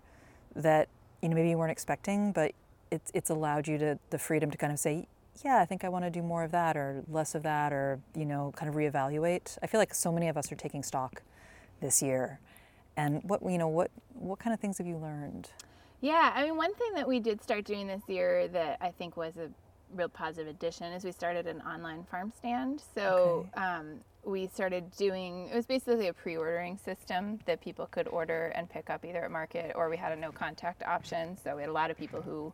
that 0.56 0.88
you 1.22 1.30
know 1.30 1.36
maybe 1.36 1.50
you 1.50 1.58
weren't 1.58 1.72
expecting 1.72 2.32
but 2.32 2.54
it's, 2.90 3.12
it's 3.14 3.30
allowed 3.30 3.68
you 3.68 3.78
to 3.78 4.00
the 4.12 4.18
freedom 4.18 4.50
to 4.52 4.58
kind 4.58 4.72
of 4.72 4.80
say 4.80 5.08
yeah, 5.44 5.60
I 5.60 5.66
think 5.66 5.84
I 5.84 5.90
want 5.90 6.06
to 6.06 6.12
do 6.12 6.22
more 6.22 6.44
of 6.44 6.52
that 6.52 6.78
or 6.78 7.04
less 7.08 7.36
of 7.36 7.44
that 7.44 7.74
or, 7.74 8.00
you 8.16 8.26
know, 8.26 8.54
kind 8.56 8.70
of 8.70 8.76
reevaluate. 8.76 9.58
I 9.62 9.68
feel 9.68 9.80
like 9.80 9.94
so 9.94 10.12
many 10.12 10.28
of 10.28 10.38
us 10.38 10.52
are 10.52 10.56
taking 10.56 10.84
stock 10.84 11.22
this 11.82 12.02
year. 12.02 12.40
And 12.96 13.24
what, 13.24 13.42
you 13.44 13.58
know, 13.58 13.68
what, 13.68 13.92
what 14.14 14.40
kind 14.40 14.54
of 14.54 14.60
things 14.60 14.78
have 14.80 14.88
you 14.88 14.98
learned? 14.98 15.50
Yeah, 16.02 16.32
I 16.36 16.44
mean, 16.44 16.58
one 16.58 16.74
thing 16.76 16.94
that 16.96 17.08
we 17.08 17.20
did 17.20 17.42
start 17.42 17.66
doing 17.66 17.88
this 17.88 18.02
year 18.08 18.48
that 18.50 18.78
I 18.82 18.90
think 18.92 19.18
was 19.18 19.38
a 19.38 19.50
real 19.96 20.10
positive 20.10 20.48
addition 20.48 20.92
is 20.94 21.04
we 21.04 21.12
started 21.12 21.48
an 21.48 21.62
online 21.62 22.04
farm 22.04 22.32
stand. 22.38 22.82
So 22.96 23.48
okay. 23.56 23.66
um, 23.66 24.00
we 24.24 24.48
started 24.48 24.92
doing, 24.98 25.48
it 25.52 25.56
was 25.56 25.66
basically 25.66 26.08
a 26.08 26.14
pre 26.14 26.38
ordering 26.38 26.78
system 26.78 27.40
that 27.46 27.62
people 27.62 27.88
could 27.88 28.08
order 28.08 28.48
and 28.56 28.70
pick 28.70 28.90
up 28.90 29.06
either 29.06 29.24
at 29.24 29.32
market 29.32 29.72
or 29.76 29.90
we 29.90 29.98
had 29.98 30.12
a 30.12 30.16
no 30.16 30.32
contact 30.32 30.84
option. 30.84 31.38
So 31.42 31.56
we 31.56 31.62
had 31.62 31.70
a 31.70 31.74
lot 31.74 31.90
of 31.90 31.98
people 31.98 32.22
who 32.22 32.52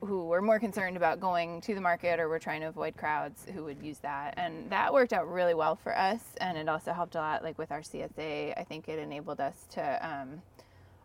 who 0.00 0.24
were 0.26 0.40
more 0.40 0.58
concerned 0.58 0.96
about 0.96 1.20
going 1.20 1.60
to 1.62 1.74
the 1.74 1.80
market 1.80 2.18
or 2.18 2.28
were 2.28 2.38
trying 2.38 2.60
to 2.62 2.68
avoid 2.68 2.96
crowds 2.96 3.46
who 3.54 3.64
would 3.64 3.82
use 3.82 3.98
that. 3.98 4.34
And 4.36 4.70
that 4.70 4.92
worked 4.92 5.12
out 5.12 5.30
really 5.30 5.54
well 5.54 5.76
for 5.76 5.96
us 5.96 6.20
and 6.40 6.56
it 6.56 6.68
also 6.68 6.92
helped 6.92 7.14
a 7.14 7.18
lot 7.18 7.42
like 7.42 7.58
with 7.58 7.70
our 7.70 7.80
csa 7.80 8.54
i 8.56 8.64
think 8.64 8.88
it 8.88 8.98
enabled 8.98 9.40
us 9.40 9.66
to 9.70 10.08
um, 10.08 10.40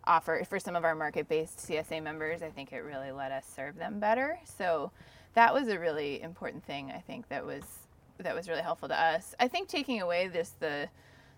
offer 0.05 0.41
for 0.47 0.59
some 0.59 0.75
of 0.75 0.83
our 0.85 0.95
market-based 0.95 1.57
csa 1.57 2.01
members 2.01 2.41
i 2.41 2.49
think 2.49 2.71
it 2.71 2.79
really 2.79 3.11
let 3.11 3.31
us 3.31 3.45
serve 3.55 3.75
them 3.75 3.99
better. 3.99 4.39
So 4.57 4.91
that 5.33 5.53
was 5.53 5.67
a 5.67 5.77
really 5.77 6.21
important 6.21 6.63
thing 6.63 6.91
i 6.91 6.99
think 6.99 7.27
that 7.29 7.45
was 7.45 7.63
that 8.17 8.35
was 8.35 8.47
really 8.47 8.61
helpful 8.61 8.87
to 8.87 8.99
us. 8.99 9.35
I 9.39 9.47
think 9.47 9.67
taking 9.67 10.01
away 10.01 10.27
this 10.27 10.53
the 10.59 10.87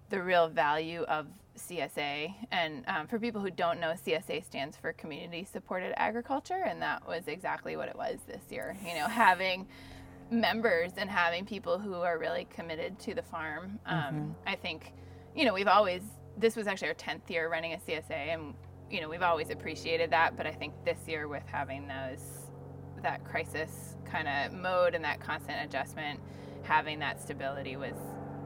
the 0.10 0.22
real 0.22 0.48
value 0.48 1.02
of 1.04 1.28
CSA. 1.58 2.34
And 2.52 2.84
um, 2.88 3.08
for 3.08 3.20
people 3.20 3.42
who 3.42 3.52
don't 3.52 3.80
know, 3.80 3.94
CSA 4.06 4.46
stands 4.46 4.78
for 4.78 4.94
Community 4.94 5.44
Supported 5.44 5.94
Agriculture, 5.98 6.64
and 6.66 6.82
that 6.82 7.08
was 7.08 7.28
exactly 7.28 7.76
what 7.76 7.90
it 7.90 7.96
was 7.96 8.20
this 8.28 8.44
year. 8.50 8.78
You 8.86 8.96
know, 8.96 9.08
having 9.08 9.68
members 10.30 10.92
and 10.98 11.10
having 11.10 11.46
people 11.46 11.80
who 11.80 11.96
are 11.96 12.18
really 12.18 12.46
committed 12.50 13.00
to 13.00 13.14
the 13.14 13.22
farm. 13.22 13.80
Um, 13.86 13.98
mm-hmm. 13.98 14.32
I 14.46 14.56
think, 14.56 14.94
you 15.36 15.46
know, 15.46 15.54
we've 15.54 15.68
always 15.68 16.02
this 16.38 16.56
was 16.56 16.68
actually 16.68 16.90
our 16.90 16.94
10th 16.94 17.30
year 17.30 17.50
running 17.50 17.74
a 17.74 17.78
CSA, 17.78 18.12
and 18.12 18.54
you 18.90 19.02
know 19.02 19.10
we've 19.10 19.22
always 19.22 19.50
appreciated 19.50 20.12
that. 20.12 20.38
But 20.38 20.48
I 20.48 20.52
think 20.52 20.74
this 20.86 21.00
year 21.08 21.28
with 21.28 21.44
having 21.48 21.88
those 21.88 22.22
that 23.04 23.24
crisis 23.24 23.96
kind 24.06 24.28
of 24.28 24.54
mode 24.54 24.96
and 24.96 25.04
that 25.04 25.20
constant 25.20 25.64
adjustment, 25.64 26.20
having 26.64 27.00
that 27.00 27.22
stability 27.22 27.76
was 27.76 27.96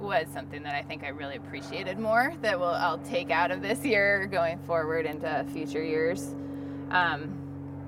was 0.02 0.28
something 0.34 0.64
that 0.64 0.76
I 0.76 0.82
think 0.82 1.04
I 1.04 1.10
really 1.10 1.38
appreciated 1.38 2.00
more. 2.00 2.34
That 2.42 2.60
will 2.60 2.68
I'll 2.68 3.00
take 3.00 3.30
out 3.30 3.52
of 3.52 3.62
this 3.62 3.84
year 3.86 4.28
going 4.28 4.60
forward 4.60 5.06
into 5.06 5.46
future 5.54 5.84
years. 5.84 6.36
Um, 6.90 7.38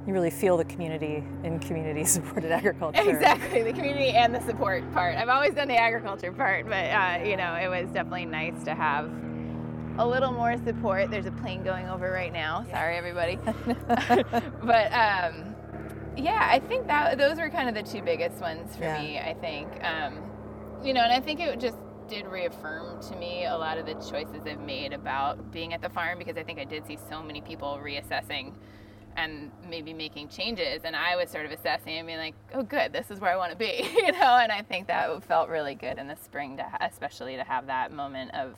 you 0.05 0.13
really 0.13 0.29
feel 0.29 0.57
the 0.57 0.65
community 0.65 1.23
in 1.43 1.59
community 1.59 2.03
supported 2.05 2.51
agriculture. 2.51 3.09
Exactly, 3.09 3.63
the 3.63 3.73
community 3.73 4.09
and 4.09 4.35
the 4.35 4.41
support 4.41 4.89
part. 4.93 5.17
I've 5.17 5.29
always 5.29 5.53
done 5.53 5.67
the 5.67 5.77
agriculture 5.77 6.31
part, 6.31 6.67
but 6.67 6.73
uh, 6.73 7.19
you 7.23 7.37
know, 7.37 7.55
it 7.55 7.69
was 7.69 7.89
definitely 7.91 8.25
nice 8.25 8.63
to 8.65 8.75
have 8.75 9.09
a 9.97 10.05
little 10.05 10.31
more 10.31 10.57
support. 10.65 11.09
There's 11.09 11.25
a 11.25 11.31
plane 11.31 11.63
going 11.63 11.87
over 11.87 12.11
right 12.11 12.33
now. 12.33 12.65
Sorry, 12.71 12.97
everybody. 12.97 13.37
but 14.63 14.91
um, 14.91 15.55
yeah, 16.17 16.47
I 16.51 16.59
think 16.59 16.87
that 16.87 17.17
those 17.17 17.37
were 17.37 17.49
kind 17.49 17.69
of 17.69 17.75
the 17.75 17.89
two 17.89 18.03
biggest 18.03 18.41
ones 18.41 18.75
for 18.75 18.83
yeah. 18.83 19.01
me. 19.01 19.19
I 19.19 19.33
think, 19.33 19.69
um, 19.83 20.19
you 20.83 20.93
know, 20.93 21.01
and 21.01 21.11
I 21.11 21.19
think 21.19 21.39
it 21.39 21.59
just 21.59 21.77
did 22.07 22.25
reaffirm 22.27 23.01
to 23.01 23.15
me 23.15 23.45
a 23.45 23.55
lot 23.55 23.77
of 23.77 23.85
the 23.85 23.93
choices 23.93 24.45
I've 24.45 24.59
made 24.59 24.93
about 24.93 25.51
being 25.51 25.73
at 25.73 25.81
the 25.81 25.89
farm 25.89 26.17
because 26.19 26.37
I 26.37 26.43
think 26.43 26.59
I 26.59 26.63
did 26.63 26.85
see 26.85 26.97
so 27.09 27.21
many 27.21 27.41
people 27.41 27.79
reassessing 27.83 28.53
and 29.15 29.51
maybe 29.69 29.93
making 29.93 30.27
changes. 30.27 30.81
And 30.83 30.95
i 30.95 31.15
was 31.15 31.29
sort 31.29 31.45
of 31.45 31.51
assessing 31.51 31.97
and 31.97 32.07
being 32.07 32.19
like 32.19 32.35
oh 32.53 32.63
good 32.63 32.91
this 32.91 33.11
is 33.11 33.19
where 33.19 33.31
i 33.31 33.35
want 33.35 33.51
to 33.51 33.57
be 33.57 33.87
you 33.95 34.11
know? 34.11 34.37
And 34.37 34.51
i 34.51 34.61
think 34.61 34.87
that 34.87 35.23
felt 35.23 35.49
really 35.49 35.75
good 35.75 35.97
in 35.97 36.07
the 36.07 36.15
spring 36.15 36.57
to 36.57 36.65
especially 36.81 37.35
to 37.35 37.43
have 37.43 37.67
that 37.67 37.91
moment 37.91 38.33
of 38.33 38.55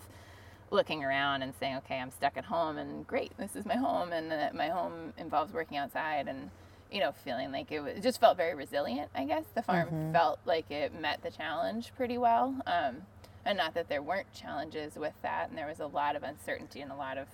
looking 0.72 1.04
around 1.04 1.42
and 1.42 1.54
saying 1.60 1.78
okay 1.78 2.00
i'm 2.00 2.12
stuck 2.12 2.38
at 2.38 2.46
home 2.46 2.78
and 2.78 3.06
great 3.06 3.38
this 3.38 3.56
is 3.56 3.66
my 3.66 3.76
home 3.76 4.12
and 4.12 4.56
my 4.56 4.70
home 4.70 5.14
involves 5.18 5.54
working 5.54 5.78
outside 5.78 6.28
and 6.28 6.50
you 6.92 7.00
know 7.00 7.12
feeling 7.12 7.52
like 7.52 7.72
it, 7.72 7.80
was, 7.80 7.98
it 7.98 8.04
just 8.04 8.20
felt 8.20 8.38
very 8.38 8.56
resilient 8.56 9.10
i 9.16 9.26
guess. 9.26 9.44
The 9.54 9.62
farm 9.62 9.88
mm-hmm. 9.88 10.12
felt 10.14 10.40
like 10.46 10.70
it 10.72 11.00
met 11.00 11.22
the 11.24 11.32
challenge 11.32 11.92
pretty 11.96 12.18
well. 12.18 12.56
Um, 12.66 12.98
and 13.46 13.58
not 13.58 13.74
that 13.74 13.90
there 13.90 14.02
weren't 14.02 14.32
challenges 14.34 14.96
with 14.96 15.14
that 15.22 15.50
and 15.50 15.58
there 15.58 15.68
was 15.68 15.80
a 15.80 15.88
lot 15.88 16.16
of 16.16 16.24
uncertainty 16.24 16.82
and 16.82 16.92
a 16.92 16.96
lot 16.96 17.18
of 17.18 17.28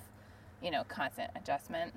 you 0.62 0.72
know 0.72 0.84
constant 0.88 1.32
adjustment. 1.36 1.94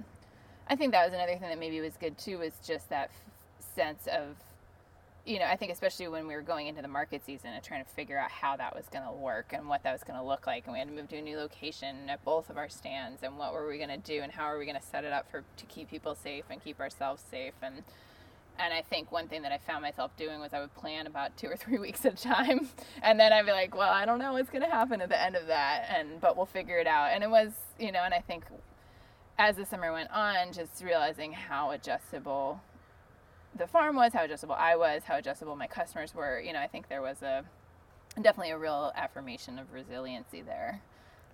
I 0.66 0.76
think 0.76 0.92
that 0.92 1.04
was 1.04 1.12
another 1.14 1.32
thing 1.32 1.48
that 1.48 1.58
maybe 1.58 1.80
was 1.80 1.96
good 1.98 2.16
too 2.16 2.38
was 2.38 2.52
just 2.66 2.88
that 2.88 3.10
f- 3.10 3.66
sense 3.74 4.06
of, 4.06 4.36
you 5.26 5.38
know, 5.38 5.44
I 5.44 5.56
think 5.56 5.72
especially 5.72 6.08
when 6.08 6.26
we 6.26 6.34
were 6.34 6.42
going 6.42 6.68
into 6.68 6.80
the 6.80 6.88
market 6.88 7.24
season 7.24 7.50
and 7.52 7.62
trying 7.62 7.84
to 7.84 7.90
figure 7.90 8.18
out 8.18 8.30
how 8.30 8.56
that 8.56 8.74
was 8.74 8.86
going 8.90 9.04
to 9.04 9.12
work 9.12 9.52
and 9.52 9.68
what 9.68 9.82
that 9.82 9.92
was 9.92 10.02
going 10.02 10.18
to 10.18 10.24
look 10.24 10.46
like, 10.46 10.64
and 10.64 10.72
we 10.72 10.78
had 10.78 10.88
to 10.88 10.94
move 10.94 11.08
to 11.08 11.16
a 11.16 11.22
new 11.22 11.36
location 11.36 12.08
at 12.08 12.24
both 12.24 12.48
of 12.48 12.56
our 12.56 12.68
stands, 12.68 13.22
and 13.22 13.36
what 13.36 13.52
were 13.52 13.68
we 13.68 13.76
going 13.76 13.90
to 13.90 13.98
do, 13.98 14.22
and 14.22 14.32
how 14.32 14.44
are 14.44 14.58
we 14.58 14.64
going 14.64 14.80
to 14.80 14.86
set 14.86 15.04
it 15.04 15.12
up 15.12 15.30
for 15.30 15.44
to 15.56 15.66
keep 15.66 15.90
people 15.90 16.14
safe 16.14 16.44
and 16.48 16.62
keep 16.64 16.80
ourselves 16.80 17.22
safe, 17.30 17.54
and 17.62 17.82
and 18.58 18.72
I 18.72 18.82
think 18.82 19.10
one 19.10 19.28
thing 19.28 19.42
that 19.42 19.52
I 19.52 19.58
found 19.58 19.82
myself 19.82 20.16
doing 20.16 20.40
was 20.40 20.52
I 20.52 20.60
would 20.60 20.74
plan 20.74 21.06
about 21.06 21.36
two 21.36 21.48
or 21.48 21.56
three 21.56 21.78
weeks 21.86 22.04
at 22.04 22.14
a 22.14 22.16
time, 22.16 22.68
and 23.02 23.18
then 23.18 23.32
I'd 23.32 23.46
be 23.46 23.52
like, 23.52 23.76
well, 23.76 23.90
I 23.90 24.04
don't 24.04 24.18
know 24.18 24.32
what's 24.32 24.50
going 24.50 24.62
to 24.62 24.70
happen 24.70 25.00
at 25.00 25.08
the 25.08 25.20
end 25.20 25.36
of 25.36 25.46
that, 25.48 25.86
and 25.90 26.20
but 26.20 26.36
we'll 26.36 26.46
figure 26.46 26.78
it 26.78 26.86
out, 26.86 27.10
and 27.12 27.22
it 27.24 27.30
was, 27.30 27.52
you 27.78 27.92
know, 27.92 28.02
and 28.02 28.14
I 28.14 28.20
think 28.20 28.44
as 29.38 29.56
the 29.56 29.66
summer 29.66 29.92
went 29.92 30.10
on, 30.10 30.52
just 30.52 30.82
realizing 30.82 31.32
how 31.32 31.72
adjustable 31.72 32.60
the 33.56 33.66
farm 33.66 33.96
was, 33.96 34.12
how 34.12 34.24
adjustable 34.24 34.54
I 34.54 34.76
was, 34.76 35.02
how 35.04 35.16
adjustable 35.16 35.56
my 35.56 35.66
customers 35.66 36.14
were, 36.14 36.40
you 36.40 36.52
know, 36.52 36.60
I 36.60 36.66
think 36.66 36.88
there 36.88 37.02
was 37.02 37.22
a 37.22 37.44
definitely 38.22 38.52
a 38.52 38.58
real 38.58 38.92
affirmation 38.94 39.58
of 39.58 39.72
resiliency 39.72 40.42
there. 40.42 40.80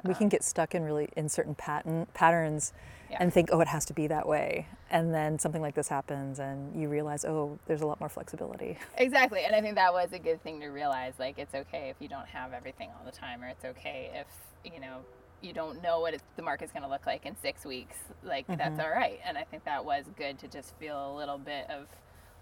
We 0.05 0.13
um, 0.13 0.17
can 0.17 0.29
get 0.29 0.43
stuck 0.43 0.75
in 0.75 0.83
really 0.83 1.09
in 1.17 1.29
certain 1.29 1.55
pattern 1.55 2.07
patterns 2.15 2.73
yeah. 3.11 3.19
and 3.21 3.33
think, 3.33 3.49
oh, 3.53 3.61
it 3.61 3.69
has 3.69 3.85
to 3.87 3.93
be 3.93 4.07
that 4.07 4.27
way. 4.27 4.67
And 4.91 5.13
then 5.13 5.39
something 5.39 5.61
like 5.61 5.75
this 5.75 5.89
happens 5.89 6.39
and 6.39 6.81
you 6.81 6.89
realize, 6.89 7.25
oh, 7.25 7.59
there's 7.67 7.83
a 7.83 7.87
lot 7.87 8.01
more 8.01 8.09
flexibility. 8.09 8.79
Exactly. 8.97 9.45
And 9.45 9.55
I 9.55 9.61
think 9.61 9.75
that 9.75 9.93
was 9.93 10.13
a 10.13 10.19
good 10.19 10.43
thing 10.43 10.61
to 10.61 10.69
realize. 10.69 11.15
Like, 11.19 11.39
it's 11.39 11.55
okay 11.55 11.91
if 11.91 11.97
you 12.01 12.09
don't 12.09 12.27
have 12.29 12.53
everything 12.53 12.91
all 12.99 13.05
the 13.05 13.17
time, 13.17 13.43
or 13.43 13.49
it's 13.49 13.65
okay 13.65 14.11
if, 14.15 14.73
you 14.73 14.81
know, 14.81 14.99
you 15.43 15.53
don't 15.53 15.83
know 15.83 16.01
what 16.01 16.15
the 16.37 16.43
market's 16.43 16.73
going 16.73 16.83
to 16.83 16.89
look 16.89 17.07
like 17.07 17.25
in 17.25 17.35
six 17.41 17.65
weeks, 17.65 17.97
like 18.23 18.47
mm-hmm. 18.47 18.59
that's 18.59 18.79
all 18.79 18.91
right. 18.91 19.21
And 19.25 19.39
I 19.39 19.45
think 19.45 19.65
that 19.65 19.85
was 19.85 20.05
good 20.17 20.39
to 20.41 20.49
just 20.49 20.75
feel 20.77 21.15
a 21.15 21.17
little 21.17 21.39
bit 21.39 21.69
of 21.71 21.87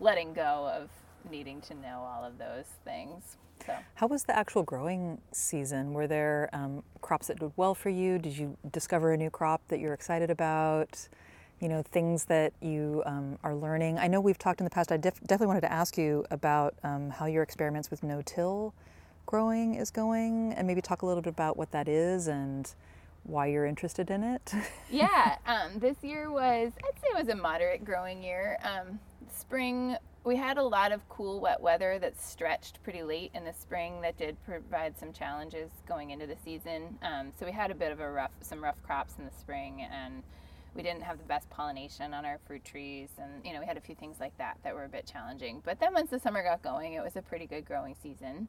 letting 0.01 0.33
go 0.33 0.71
of 0.75 0.91
needing 1.31 1.61
to 1.63 1.75
know 1.75 2.07
all 2.09 2.25
of 2.25 2.39
those 2.39 2.67
things. 2.85 3.37
So. 3.69 3.75
How 3.97 4.07
was 4.07 4.25
the 4.25 4.35
actual 4.35 4.63
growing 4.63 5.21
season? 5.31 5.93
Were 5.93 6.07
there 6.07 6.49
um, 6.55 6.83
crops 7.03 7.27
that 7.27 7.39
did 7.39 7.53
well 7.57 7.75
for 7.75 7.91
you? 7.91 8.19
Did 8.19 8.37
you 8.39 8.57
discover 8.73 9.13
a 9.13 9.17
new 9.17 9.29
crop 9.29 9.61
that 9.69 9.79
you're 9.79 9.93
excited 9.93 10.31
about? 10.31 11.07
You 11.61 11.69
know, 11.69 11.83
things 11.83 12.25
that 12.27 12.55
you 12.63 13.03
um, 13.05 13.39
are 13.43 13.55
learning. 13.55 13.99
I 13.99 14.07
know 14.07 14.21
we've 14.23 14.39
talked 14.39 14.61
in 14.61 14.65
the 14.65 14.71
past. 14.71 14.91
I 14.91 14.97
def- 14.97 15.21
definitely 15.21 15.49
wanted 15.49 15.63
to 15.63 15.73
ask 15.73 15.99
you 15.99 16.25
about 16.31 16.77
um, 16.83 17.11
how 17.11 17.27
your 17.27 17.43
experiments 17.43 17.91
with 17.91 18.03
no-till 18.03 18.73
growing 19.27 19.75
is 19.75 19.91
going, 19.91 20.55
and 20.55 20.67
maybe 20.67 20.81
talk 20.81 21.03
a 21.03 21.07
little 21.07 21.21
bit 21.21 21.35
about 21.35 21.59
what 21.59 21.71
that 21.73 21.89
is 21.89 22.27
and 22.27 22.75
why 23.29 23.47
you're 23.47 23.67
interested 23.67 24.11
in 24.11 24.25
it? 24.25 24.53
yeah, 24.91 25.37
um, 25.47 25.79
this 25.79 25.97
year 26.03 26.31
was, 26.31 26.73
I'd 26.79 27.01
say 27.01 27.09
it 27.13 27.19
was 27.19 27.29
a 27.29 27.37
moderate 27.37 27.85
growing 27.85 28.23
year. 28.23 28.59
Um, 28.63 28.99
spring, 29.31 29.97
we 30.25 30.37
had 30.37 30.59
a 30.59 30.63
lot 30.63 30.93
of 30.93 31.07
cool, 31.09 31.41
wet 31.41 31.61
weather 31.61 31.99
that 32.01 32.21
stretched 32.21 32.83
pretty 32.83 33.03
late 33.03 33.31
in 33.35 33.45
the 33.45 33.53
spring 33.53 34.01
that 34.01 34.17
did 34.17 34.37
provide 34.45 34.99
some 34.99 35.13
challenges 35.13 35.71
going 35.87 36.11
into 36.11 36.27
the 36.27 36.37
season. 36.43 36.99
Um, 37.03 37.33
so 37.39 37.47
we 37.47 37.53
had 37.53 37.71
a 37.71 37.75
bit 37.75 37.93
of 37.93 38.01
a 38.01 38.11
rough, 38.11 38.33
some 38.41 38.65
rough 38.65 38.83
crops 38.83 39.15
in 39.19 39.25
the 39.25 39.33
spring 39.39 39.87
and 39.93 40.23
we 40.75 40.83
didn't 40.83 41.03
have 41.03 41.19
the 41.19 41.25
best 41.25 41.49
pollination 41.51 42.15
on 42.15 42.25
our 42.25 42.39
fruit 42.47 42.65
trees 42.65 43.09
and 43.19 43.45
you 43.45 43.53
know 43.53 43.61
we 43.61 43.67
had 43.67 43.77
a 43.77 43.81
few 43.81 43.95
things 43.95 44.19
like 44.21 44.37
that 44.39 44.59
that 44.63 44.75
were 44.75 44.85
a 44.85 44.89
bit 44.89 45.11
challenging 45.11 45.61
but 45.65 45.81
then 45.81 45.93
once 45.93 46.11
the 46.11 46.21
summer 46.21 46.43
got 46.43 46.63
going 46.63 46.93
it 46.93 47.03
was 47.03 47.17
a 47.17 47.23
pretty 47.23 47.47
good 47.47 47.65
growing 47.65 47.97
season 48.01 48.47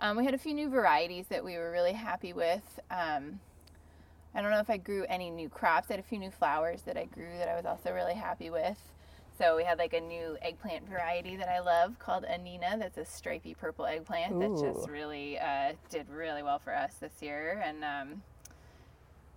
um, 0.00 0.16
we 0.16 0.24
had 0.24 0.32
a 0.32 0.38
few 0.38 0.54
new 0.54 0.70
varieties 0.70 1.26
that 1.28 1.44
we 1.44 1.56
were 1.56 1.70
really 1.70 1.92
happy 1.92 2.32
with 2.32 2.80
um, 2.90 3.38
I 4.34 4.42
don't 4.42 4.50
know 4.50 4.60
if 4.60 4.70
I 4.70 4.76
grew 4.76 5.04
any 5.08 5.30
new 5.30 5.48
crops. 5.48 5.88
I 5.90 5.94
had 5.94 6.00
a 6.00 6.06
few 6.06 6.18
new 6.18 6.30
flowers 6.30 6.82
that 6.82 6.96
I 6.96 7.06
grew 7.06 7.38
that 7.38 7.48
I 7.48 7.56
was 7.56 7.64
also 7.64 7.92
really 7.92 8.14
happy 8.14 8.50
with. 8.50 8.78
So 9.38 9.56
we 9.56 9.62
had 9.62 9.78
like 9.78 9.92
a 9.92 10.00
new 10.00 10.36
eggplant 10.42 10.88
variety 10.88 11.36
that 11.36 11.48
I 11.48 11.60
love 11.60 11.98
called 12.00 12.24
Anina. 12.24 12.76
That's 12.78 12.98
a 12.98 13.04
stripy 13.04 13.54
purple 13.54 13.86
eggplant 13.86 14.34
Ooh. 14.34 14.40
that 14.40 14.74
just 14.74 14.88
really 14.88 15.38
uh, 15.38 15.74
did 15.90 16.08
really 16.10 16.42
well 16.42 16.58
for 16.58 16.74
us 16.74 16.94
this 16.94 17.12
year. 17.20 17.62
And 17.64 17.84
um, 17.84 18.22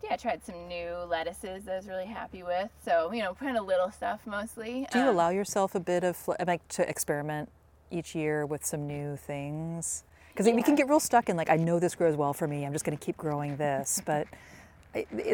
yeah, 0.03 0.13
I 0.13 0.17
tried 0.17 0.43
some 0.43 0.67
new 0.67 0.91
lettuces 1.07 1.65
that 1.65 1.74
I 1.74 1.77
was 1.77 1.88
really 1.88 2.07
happy 2.07 2.41
with. 2.41 2.69
So 2.83 3.12
you 3.13 3.21
know, 3.21 3.36
kind 3.36 3.57
of 3.57 3.67
little 3.67 3.91
stuff 3.91 4.21
mostly. 4.25 4.88
Do 4.91 4.98
you 4.98 5.05
um, 5.05 5.15
allow 5.15 5.29
yourself 5.29 5.75
a 5.75 5.79
bit 5.79 6.03
of 6.03 6.17
like 6.48 6.67
to 6.69 6.89
experiment 6.89 7.50
each 7.91 8.15
year 8.15 8.43
with 8.45 8.65
some 8.65 8.88
new 8.88 9.17
things? 9.17 10.03
Because 10.31 10.48
yeah. 10.48 10.55
we 10.55 10.63
can 10.63 10.75
get 10.75 10.89
real 10.89 11.00
stuck 11.00 11.29
in 11.29 11.38
like, 11.38 11.50
I 11.50 11.57
know 11.57 11.79
this 11.79 11.93
grows 11.93 12.15
well 12.15 12.33
for 12.33 12.48
me. 12.48 12.65
I'm 12.65 12.74
just 12.74 12.86
going 12.86 12.98
to 12.98 13.03
keep 13.03 13.17
growing 13.17 13.57
this, 13.57 14.01
but 14.05 14.27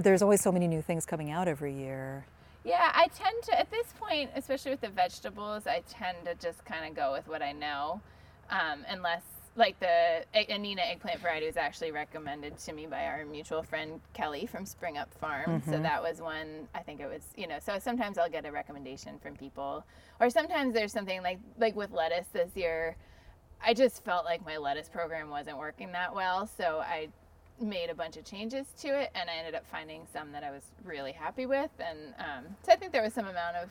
there's 0.01 0.21
always 0.21 0.41
so 0.41 0.51
many 0.51 0.67
new 0.67 0.81
things 0.81 1.05
coming 1.05 1.31
out 1.31 1.47
every 1.47 1.73
year. 1.73 2.25
Yeah, 2.63 2.91
I 2.93 3.07
tend 3.07 3.43
to, 3.43 3.57
at 3.57 3.71
this 3.71 3.93
point, 3.99 4.31
especially 4.35 4.71
with 4.71 4.81
the 4.81 4.89
vegetables, 4.89 5.67
I 5.67 5.83
tend 5.87 6.17
to 6.25 6.35
just 6.35 6.65
kind 6.65 6.85
of 6.85 6.95
go 6.95 7.13
with 7.13 7.27
what 7.27 7.41
I 7.41 7.53
know. 7.53 8.01
Um, 8.49 8.85
unless, 8.89 9.23
like, 9.55 9.79
the 9.79 10.23
Anina 10.33 10.81
eggplant 10.81 11.21
variety 11.21 11.45
was 11.45 11.57
actually 11.57 11.91
recommended 11.91 12.57
to 12.59 12.73
me 12.73 12.85
by 12.85 13.05
our 13.05 13.25
mutual 13.25 13.63
friend 13.63 14.01
Kelly 14.13 14.45
from 14.45 14.65
Spring 14.65 14.97
Up 14.97 15.13
Farm. 15.13 15.61
Mm-hmm. 15.61 15.71
So 15.71 15.79
that 15.79 16.03
was 16.03 16.21
one, 16.21 16.67
I 16.75 16.79
think 16.79 16.99
it 16.99 17.07
was, 17.07 17.23
you 17.37 17.47
know, 17.47 17.57
so 17.61 17.79
sometimes 17.79 18.17
I'll 18.17 18.29
get 18.29 18.45
a 18.45 18.51
recommendation 18.51 19.17
from 19.19 19.35
people. 19.35 19.85
Or 20.19 20.29
sometimes 20.29 20.73
there's 20.73 20.91
something 20.91 21.23
like, 21.23 21.39
like 21.57 21.75
with 21.75 21.91
lettuce 21.91 22.27
this 22.33 22.51
year, 22.55 22.97
I 23.65 23.73
just 23.73 24.03
felt 24.03 24.25
like 24.25 24.45
my 24.45 24.57
lettuce 24.57 24.89
program 24.89 25.29
wasn't 25.29 25.57
working 25.57 25.91
that 25.93 26.13
well. 26.13 26.47
So 26.57 26.79
I 26.85 27.09
made 27.59 27.89
a 27.89 27.95
bunch 27.95 28.17
of 28.17 28.23
changes 28.23 28.67
to 28.79 28.87
it 28.87 29.09
and 29.15 29.29
I 29.29 29.35
ended 29.35 29.55
up 29.55 29.65
finding 29.65 30.05
some 30.11 30.31
that 30.31 30.43
I 30.43 30.51
was 30.51 30.63
really 30.83 31.11
happy 31.11 31.45
with 31.45 31.71
and 31.79 32.13
um, 32.19 32.55
so 32.63 32.71
I 32.71 32.75
think 32.75 32.91
there 32.91 33.01
was 33.01 33.13
some 33.13 33.27
amount 33.27 33.55
of 33.55 33.69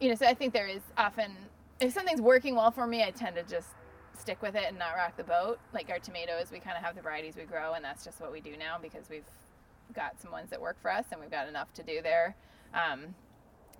you 0.00 0.08
know 0.08 0.14
so 0.14 0.26
I 0.26 0.34
think 0.34 0.52
there 0.52 0.66
is 0.66 0.82
often 0.96 1.32
if 1.80 1.92
something's 1.92 2.22
working 2.22 2.54
well 2.56 2.70
for 2.70 2.86
me 2.86 3.02
I 3.02 3.10
tend 3.10 3.36
to 3.36 3.42
just 3.42 3.68
stick 4.18 4.40
with 4.42 4.54
it 4.54 4.64
and 4.68 4.78
not 4.78 4.94
rock 4.96 5.16
the 5.16 5.24
boat. 5.24 5.58
Like 5.72 5.90
our 5.90 5.98
tomatoes 5.98 6.50
we 6.50 6.60
kind 6.60 6.76
of 6.76 6.82
have 6.82 6.94
the 6.94 7.02
varieties 7.02 7.36
we 7.36 7.44
grow 7.44 7.74
and 7.74 7.84
that's 7.84 8.04
just 8.04 8.20
what 8.20 8.32
we 8.32 8.40
do 8.40 8.56
now 8.56 8.78
because 8.80 9.08
we've 9.10 9.28
got 9.94 10.20
some 10.20 10.30
ones 10.30 10.50
that 10.50 10.60
work 10.60 10.76
for 10.80 10.90
us 10.90 11.04
and 11.12 11.20
we've 11.20 11.30
got 11.30 11.48
enough 11.48 11.72
to 11.74 11.82
do 11.82 12.00
there. 12.02 12.34
Um, 12.72 13.14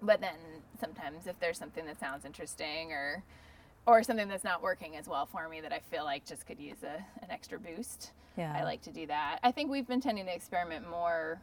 but 0.02 0.20
then 0.20 0.36
sometimes 0.78 1.26
if 1.26 1.38
there's 1.40 1.58
something 1.58 1.86
that 1.86 1.98
sounds 1.98 2.24
interesting 2.24 2.92
or 2.92 3.22
or 3.86 4.02
something 4.02 4.28
that's 4.28 4.44
not 4.44 4.62
working 4.62 4.96
as 4.96 5.08
well 5.08 5.26
for 5.26 5.48
me 5.48 5.60
that 5.60 5.72
I 5.72 5.78
feel 5.78 6.04
like 6.04 6.24
just 6.24 6.46
could 6.46 6.58
use 6.58 6.82
a, 6.82 6.96
an 7.22 7.30
extra 7.30 7.58
boost. 7.58 8.12
Yeah. 8.36 8.54
I 8.56 8.64
like 8.64 8.82
to 8.82 8.92
do 8.92 9.06
that. 9.06 9.38
I 9.42 9.52
think 9.52 9.70
we've 9.70 9.86
been 9.86 10.00
tending 10.00 10.26
to 10.26 10.34
experiment 10.34 10.88
more 10.88 11.40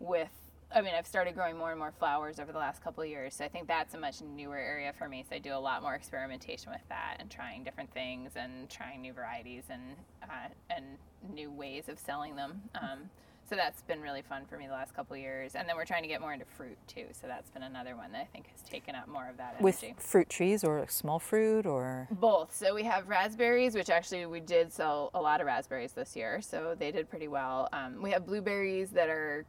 with 0.00 0.30
I 0.74 0.80
mean, 0.80 0.94
I've 0.94 1.06
started 1.06 1.34
growing 1.34 1.58
more 1.58 1.70
and 1.70 1.78
more 1.78 1.92
flowers 1.98 2.40
over 2.40 2.50
the 2.50 2.58
last 2.58 2.82
couple 2.82 3.02
of 3.02 3.08
years, 3.08 3.34
so 3.34 3.44
I 3.44 3.48
think 3.48 3.68
that's 3.68 3.94
a 3.94 3.98
much 3.98 4.22
newer 4.22 4.56
area 4.56 4.92
for 4.96 5.08
me. 5.08 5.24
So 5.28 5.36
I 5.36 5.38
do 5.38 5.54
a 5.54 5.58
lot 5.58 5.82
more 5.82 5.94
experimentation 5.94 6.72
with 6.72 6.80
that 6.88 7.16
and 7.18 7.30
trying 7.30 7.62
different 7.62 7.92
things 7.92 8.32
and 8.36 8.70
trying 8.70 9.02
new 9.02 9.12
varieties 9.12 9.64
and 9.70 9.82
uh, 10.22 10.48
and 10.70 10.84
new 11.32 11.50
ways 11.50 11.88
of 11.88 11.98
selling 11.98 12.36
them. 12.36 12.62
Um, 12.74 13.10
so 13.52 13.56
that's 13.56 13.82
been 13.82 14.00
really 14.00 14.22
fun 14.22 14.46
for 14.48 14.56
me 14.56 14.66
the 14.66 14.72
last 14.72 14.96
couple 14.96 15.14
years. 15.14 15.54
And 15.54 15.68
then 15.68 15.76
we're 15.76 15.84
trying 15.84 16.00
to 16.00 16.08
get 16.08 16.22
more 16.22 16.32
into 16.32 16.46
fruit 16.46 16.78
too. 16.86 17.04
So 17.12 17.26
that's 17.26 17.50
been 17.50 17.64
another 17.64 17.94
one 17.96 18.10
that 18.12 18.22
I 18.22 18.24
think 18.32 18.48
has 18.48 18.62
taken 18.62 18.94
up 18.94 19.08
more 19.08 19.28
of 19.28 19.36
that 19.36 19.56
energy. 19.60 19.88
With 19.92 20.02
fruit 20.02 20.30
trees 20.30 20.64
or 20.64 20.86
small 20.88 21.18
fruit 21.18 21.66
or 21.66 22.08
both. 22.12 22.56
So 22.56 22.74
we 22.74 22.82
have 22.84 23.10
raspberries, 23.10 23.74
which 23.74 23.90
actually 23.90 24.24
we 24.24 24.40
did 24.40 24.72
sell 24.72 25.10
a 25.12 25.20
lot 25.20 25.42
of 25.42 25.46
raspberries 25.46 25.92
this 25.92 26.16
year, 26.16 26.40
so 26.40 26.74
they 26.78 26.90
did 26.90 27.10
pretty 27.10 27.28
well. 27.28 27.68
Um, 27.74 28.00
we 28.00 28.10
have 28.12 28.24
blueberries 28.24 28.88
that 28.92 29.10
are 29.10 29.44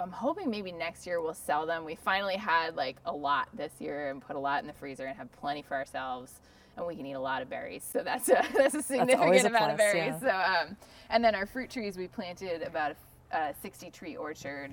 I'm 0.00 0.10
hoping 0.10 0.50
maybe 0.50 0.72
next 0.72 1.06
year 1.06 1.20
we'll 1.20 1.32
sell 1.32 1.64
them. 1.64 1.84
We 1.84 1.94
finally 1.94 2.34
had 2.34 2.74
like 2.74 2.96
a 3.06 3.14
lot 3.14 3.46
this 3.54 3.74
year 3.78 4.10
and 4.10 4.20
put 4.20 4.34
a 4.34 4.40
lot 4.40 4.62
in 4.62 4.66
the 4.66 4.72
freezer 4.72 5.06
and 5.06 5.16
have 5.16 5.30
plenty 5.30 5.62
for 5.62 5.76
ourselves. 5.76 6.40
And 6.76 6.84
we 6.88 6.96
can 6.96 7.06
eat 7.06 7.12
a 7.12 7.20
lot 7.20 7.40
of 7.40 7.48
berries, 7.48 7.88
so 7.88 8.02
that's 8.02 8.28
a 8.28 8.44
that's 8.56 8.74
a 8.74 8.82
significant 8.82 9.30
that's 9.30 9.44
amount 9.44 9.64
plus, 9.64 9.72
of 9.74 9.78
berries. 9.78 10.14
Yeah. 10.20 10.64
So, 10.64 10.70
um, 10.70 10.76
and 11.08 11.22
then 11.22 11.36
our 11.36 11.46
fruit 11.46 11.70
trees, 11.70 11.96
we 11.96 12.08
planted 12.08 12.62
about 12.62 12.96
a, 13.34 13.50
a 13.50 13.54
60 13.62 13.90
tree 13.90 14.16
orchard 14.16 14.70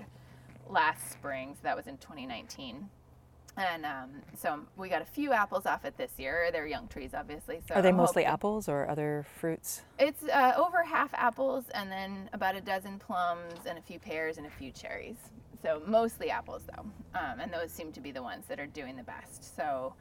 last 0.69 1.11
spring, 1.11 1.53
so 1.53 1.59
that 1.63 1.75
was 1.75 1.87
in 1.87 1.97
2019. 1.97 2.89
And 3.57 3.85
um, 3.85 4.09
so 4.37 4.61
we 4.77 4.87
got 4.87 5.01
a 5.01 5.05
few 5.05 5.33
apples 5.33 5.65
off 5.65 5.83
it 5.83 5.97
this 5.97 6.11
year. 6.17 6.49
They're 6.53 6.67
young 6.67 6.87
trees, 6.87 7.11
obviously. 7.13 7.59
So 7.67 7.75
are 7.75 7.81
they 7.81 7.89
I'm 7.89 7.97
mostly 7.97 8.23
hoping... 8.23 8.33
apples 8.33 8.69
or 8.69 8.89
other 8.89 9.25
fruits? 9.39 9.81
It's 9.99 10.23
uh, 10.23 10.53
over 10.55 10.83
half 10.83 11.13
apples, 11.13 11.65
and 11.73 11.91
then 11.91 12.29
about 12.33 12.55
a 12.55 12.61
dozen 12.61 12.97
plums, 12.97 13.65
and 13.67 13.77
a 13.77 13.81
few 13.81 13.99
pears, 13.99 14.37
and 14.37 14.47
a 14.47 14.49
few 14.49 14.71
cherries. 14.71 15.17
So 15.61 15.81
mostly 15.85 16.29
apples, 16.29 16.63
though, 16.73 16.85
um, 17.19 17.39
and 17.39 17.51
those 17.53 17.71
seem 17.71 17.91
to 17.91 17.99
be 17.99 18.11
the 18.11 18.23
ones 18.23 18.45
that 18.47 18.59
are 18.59 18.65
doing 18.65 18.95
the 18.95 19.03
best. 19.03 19.55
So, 19.55 19.93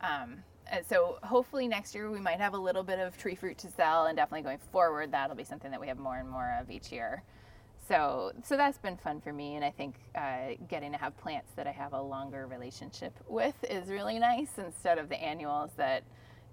um, 0.00 0.36
so 0.88 1.18
hopefully 1.22 1.68
next 1.68 1.94
year 1.94 2.10
we 2.10 2.20
might 2.20 2.40
have 2.40 2.54
a 2.54 2.58
little 2.58 2.82
bit 2.82 2.98
of 2.98 3.18
tree 3.18 3.34
fruit 3.34 3.58
to 3.58 3.70
sell, 3.70 4.06
and 4.06 4.16
definitely 4.16 4.42
going 4.42 4.60
forward, 4.70 5.10
that'll 5.12 5.36
be 5.36 5.44
something 5.44 5.70
that 5.72 5.80
we 5.80 5.88
have 5.88 5.98
more 5.98 6.16
and 6.16 6.30
more 6.30 6.56
of 6.58 6.70
each 6.70 6.92
year 6.92 7.22
so 7.86 8.32
so 8.44 8.56
that's 8.56 8.78
been 8.78 8.96
fun 8.96 9.20
for 9.20 9.32
me 9.32 9.56
and 9.56 9.64
i 9.64 9.70
think 9.70 9.96
uh, 10.14 10.54
getting 10.68 10.92
to 10.92 10.98
have 10.98 11.16
plants 11.16 11.52
that 11.56 11.66
i 11.66 11.72
have 11.72 11.92
a 11.92 12.00
longer 12.00 12.46
relationship 12.46 13.12
with 13.28 13.54
is 13.68 13.88
really 13.88 14.18
nice 14.18 14.58
instead 14.58 14.98
of 14.98 15.08
the 15.08 15.20
annuals 15.22 15.70
that 15.76 16.02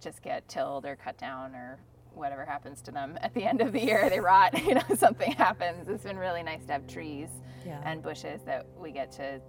just 0.01 0.21
get 0.21 0.47
tilled 0.47 0.85
or 0.85 0.95
cut 0.95 1.17
down 1.17 1.53
or 1.53 1.79
whatever 2.13 2.45
happens 2.45 2.81
to 2.81 2.91
them 2.91 3.17
at 3.21 3.33
the 3.33 3.43
end 3.43 3.61
of 3.61 3.71
the 3.71 3.79
year. 3.79 4.09
They 4.09 4.19
rot 4.19 4.63
you 4.65 4.75
know 4.75 4.95
something 4.95 5.31
happens. 5.31 5.87
It's 5.87 6.03
been 6.03 6.17
really 6.17 6.43
nice 6.43 6.65
to 6.65 6.73
have 6.73 6.87
trees 6.87 7.29
yeah. 7.65 7.81
and 7.85 8.01
bushes 8.01 8.41
that 8.45 8.67
we 8.77 8.91
get 8.91 9.11
to 9.13 9.39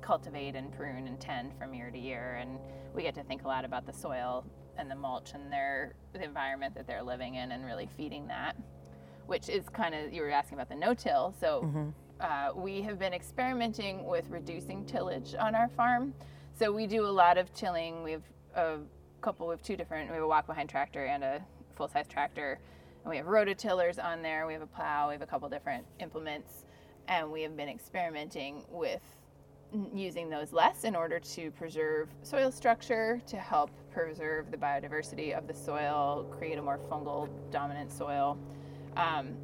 cultivate 0.00 0.54
and 0.54 0.72
prune 0.72 1.08
and 1.08 1.20
tend 1.20 1.52
from 1.58 1.74
year 1.74 1.90
to 1.90 1.98
year 1.98 2.38
and 2.40 2.58
we 2.94 3.02
get 3.02 3.14
to 3.14 3.24
think 3.24 3.44
a 3.44 3.48
lot 3.48 3.64
about 3.64 3.86
the 3.86 3.92
soil 3.92 4.44
and 4.78 4.90
the 4.90 4.94
mulch 4.94 5.32
and 5.34 5.50
their 5.52 5.94
the 6.12 6.22
environment 6.22 6.74
that 6.74 6.86
they're 6.86 7.02
living 7.02 7.34
in 7.34 7.50
and 7.52 7.64
really 7.64 7.88
feeding 7.96 8.26
that 8.28 8.56
which 9.26 9.48
is 9.48 9.68
kind 9.68 9.94
of 9.94 10.12
you 10.12 10.22
were 10.22 10.30
asking 10.30 10.58
about 10.58 10.68
the 10.68 10.74
no-till. 10.76 11.34
So 11.40 11.62
mm-hmm. 11.64 11.88
uh, 12.20 12.52
we 12.54 12.82
have 12.82 12.98
been 12.98 13.12
experimenting 13.12 14.04
with 14.04 14.28
reducing 14.30 14.84
tillage 14.84 15.34
on 15.38 15.54
our 15.54 15.68
farm. 15.68 16.14
So 16.58 16.72
we 16.72 16.86
do 16.86 17.04
a 17.04 17.08
lot 17.08 17.36
of 17.36 17.52
tilling. 17.52 18.02
We 18.02 18.12
have 18.12 18.22
a 18.54 18.78
couple. 19.20 19.48
We 19.48 19.52
have 19.52 19.62
two 19.62 19.76
different. 19.76 20.08
We 20.08 20.14
have 20.14 20.24
a 20.24 20.28
walk-behind 20.28 20.68
tractor 20.68 21.04
and 21.04 21.22
a 21.22 21.42
full-size 21.74 22.06
tractor, 22.08 22.58
and 23.04 23.10
we 23.10 23.18
have 23.18 23.26
rototillers 23.26 24.02
on 24.02 24.22
there. 24.22 24.46
We 24.46 24.54
have 24.54 24.62
a 24.62 24.66
plow. 24.66 25.08
We 25.08 25.14
have 25.14 25.22
a 25.22 25.26
couple 25.26 25.48
different 25.50 25.84
implements, 26.00 26.64
and 27.08 27.30
we 27.30 27.42
have 27.42 27.56
been 27.56 27.68
experimenting 27.68 28.64
with 28.70 29.02
using 29.94 30.30
those 30.30 30.52
less 30.52 30.84
in 30.84 30.94
order 30.94 31.18
to 31.18 31.50
preserve 31.50 32.08
soil 32.22 32.50
structure, 32.50 33.20
to 33.26 33.36
help 33.36 33.70
preserve 33.92 34.50
the 34.50 34.56
biodiversity 34.56 35.36
of 35.36 35.46
the 35.46 35.54
soil, 35.54 36.26
create 36.30 36.56
a 36.56 36.62
more 36.62 36.78
fungal 36.90 37.28
dominant 37.50 37.92
soil. 37.92 38.38
Um, 38.96 39.36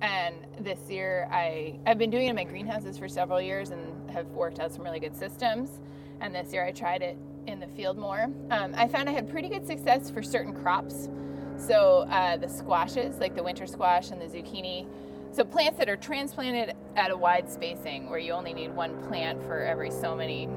and 0.00 0.34
this 0.60 0.78
year, 0.88 1.28
I, 1.30 1.78
I've 1.86 1.98
been 1.98 2.10
doing 2.10 2.26
it 2.26 2.30
in 2.30 2.36
my 2.36 2.44
greenhouses 2.44 2.96
for 2.96 3.08
several 3.08 3.40
years 3.40 3.70
and 3.70 4.10
have 4.10 4.26
worked 4.28 4.58
out 4.58 4.72
some 4.72 4.82
really 4.82 5.00
good 5.00 5.14
systems. 5.14 5.80
And 6.20 6.34
this 6.34 6.52
year, 6.52 6.64
I 6.64 6.72
tried 6.72 7.02
it 7.02 7.18
in 7.46 7.60
the 7.60 7.66
field 7.66 7.98
more. 7.98 8.30
Um, 8.50 8.74
I 8.74 8.88
found 8.88 9.08
I 9.08 9.12
had 9.12 9.28
pretty 9.28 9.48
good 9.48 9.66
success 9.66 10.10
for 10.10 10.22
certain 10.22 10.54
crops. 10.54 11.08
So 11.56 12.06
uh, 12.10 12.38
the 12.38 12.48
squashes, 12.48 13.18
like 13.18 13.34
the 13.34 13.42
winter 13.42 13.66
squash 13.66 14.10
and 14.10 14.20
the 14.20 14.26
zucchini. 14.26 14.86
So 15.32 15.44
plants 15.44 15.78
that 15.78 15.88
are 15.88 15.96
transplanted 15.96 16.74
at 16.96 17.10
a 17.10 17.16
wide 17.16 17.48
spacing, 17.50 18.08
where 18.08 18.18
you 18.18 18.32
only 18.32 18.54
need 18.54 18.74
one 18.74 19.00
plant 19.08 19.42
for 19.42 19.60
every 19.60 19.90
so 19.90 20.16
many 20.16 20.48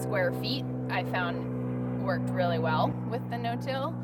square 0.00 0.32
feet, 0.32 0.64
I 0.90 1.04
found 1.04 2.02
worked 2.04 2.30
really 2.30 2.58
well 2.58 2.88
with 3.08 3.28
the 3.30 3.38
no-till. 3.38 3.94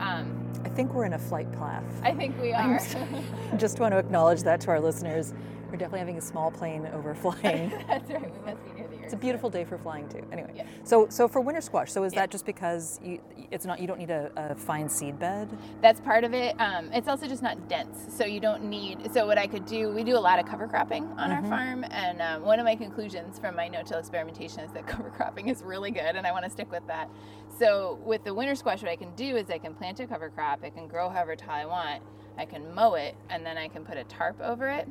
Um, 0.00 0.50
I 0.64 0.68
think 0.70 0.94
we're 0.94 1.04
in 1.04 1.12
a 1.12 1.18
flight 1.18 1.50
path. 1.52 1.84
I 2.02 2.12
think 2.12 2.40
we 2.40 2.52
are. 2.52 2.80
I 2.80 3.56
just 3.56 3.78
want 3.78 3.92
to 3.92 3.98
acknowledge 3.98 4.42
that 4.42 4.60
to 4.62 4.70
our 4.70 4.80
listeners. 4.80 5.34
We're 5.66 5.76
definitely 5.76 6.00
having 6.00 6.18
a 6.18 6.22
small 6.22 6.50
plane 6.50 6.88
overflying. 6.92 7.70
That's 7.86 8.10
right. 8.10 8.32
We 8.32 8.50
must 8.50 8.64
be 8.64 8.79
It's 9.10 9.16
a 9.16 9.18
beautiful 9.18 9.50
day 9.50 9.64
for 9.64 9.76
flying 9.76 10.08
too. 10.08 10.24
Anyway, 10.30 10.52
yeah. 10.54 10.66
so 10.84 11.08
so 11.08 11.26
for 11.26 11.40
winter 11.40 11.60
squash, 11.60 11.90
so 11.90 12.04
is 12.04 12.12
yeah. 12.12 12.20
that 12.20 12.30
just 12.30 12.46
because 12.46 13.00
you, 13.02 13.20
it's 13.50 13.66
not 13.66 13.80
you 13.80 13.88
don't 13.88 13.98
need 13.98 14.12
a, 14.12 14.30
a 14.36 14.54
fine 14.54 14.88
seed 14.88 15.18
bed? 15.18 15.48
That's 15.82 16.00
part 16.00 16.22
of 16.22 16.32
it. 16.32 16.54
Um, 16.60 16.92
it's 16.92 17.08
also 17.08 17.26
just 17.26 17.42
not 17.42 17.68
dense, 17.68 18.06
so 18.08 18.24
you 18.24 18.38
don't 18.38 18.62
need. 18.62 19.12
So 19.12 19.26
what 19.26 19.36
I 19.36 19.48
could 19.48 19.66
do, 19.66 19.90
we 19.90 20.04
do 20.04 20.16
a 20.16 20.20
lot 20.20 20.38
of 20.38 20.46
cover 20.46 20.68
cropping 20.68 21.06
on 21.18 21.30
mm-hmm. 21.30 21.44
our 21.44 21.50
farm, 21.50 21.84
and 21.90 22.22
um, 22.22 22.42
one 22.42 22.60
of 22.60 22.64
my 22.64 22.76
conclusions 22.76 23.36
from 23.36 23.56
my 23.56 23.66
no-till 23.66 23.98
experimentation 23.98 24.60
is 24.60 24.70
that 24.74 24.86
cover 24.86 25.10
cropping 25.10 25.48
is 25.48 25.64
really 25.64 25.90
good, 25.90 26.14
and 26.14 26.24
I 26.24 26.30
want 26.30 26.44
to 26.44 26.50
stick 26.50 26.70
with 26.70 26.86
that. 26.86 27.10
So 27.58 27.98
with 28.04 28.22
the 28.22 28.32
winter 28.32 28.54
squash, 28.54 28.80
what 28.80 28.92
I 28.92 28.96
can 28.96 29.12
do 29.16 29.34
is 29.34 29.50
I 29.50 29.58
can 29.58 29.74
plant 29.74 29.98
a 29.98 30.06
cover 30.06 30.30
crop. 30.30 30.62
It 30.62 30.76
can 30.76 30.86
grow 30.86 31.08
however 31.08 31.34
tall 31.34 31.56
I 31.56 31.64
want. 31.64 32.04
I 32.38 32.44
can 32.44 32.72
mow 32.76 32.94
it, 32.94 33.16
and 33.28 33.44
then 33.44 33.58
I 33.58 33.66
can 33.66 33.84
put 33.84 33.96
a 33.96 34.04
tarp 34.04 34.40
over 34.40 34.68
it 34.68 34.88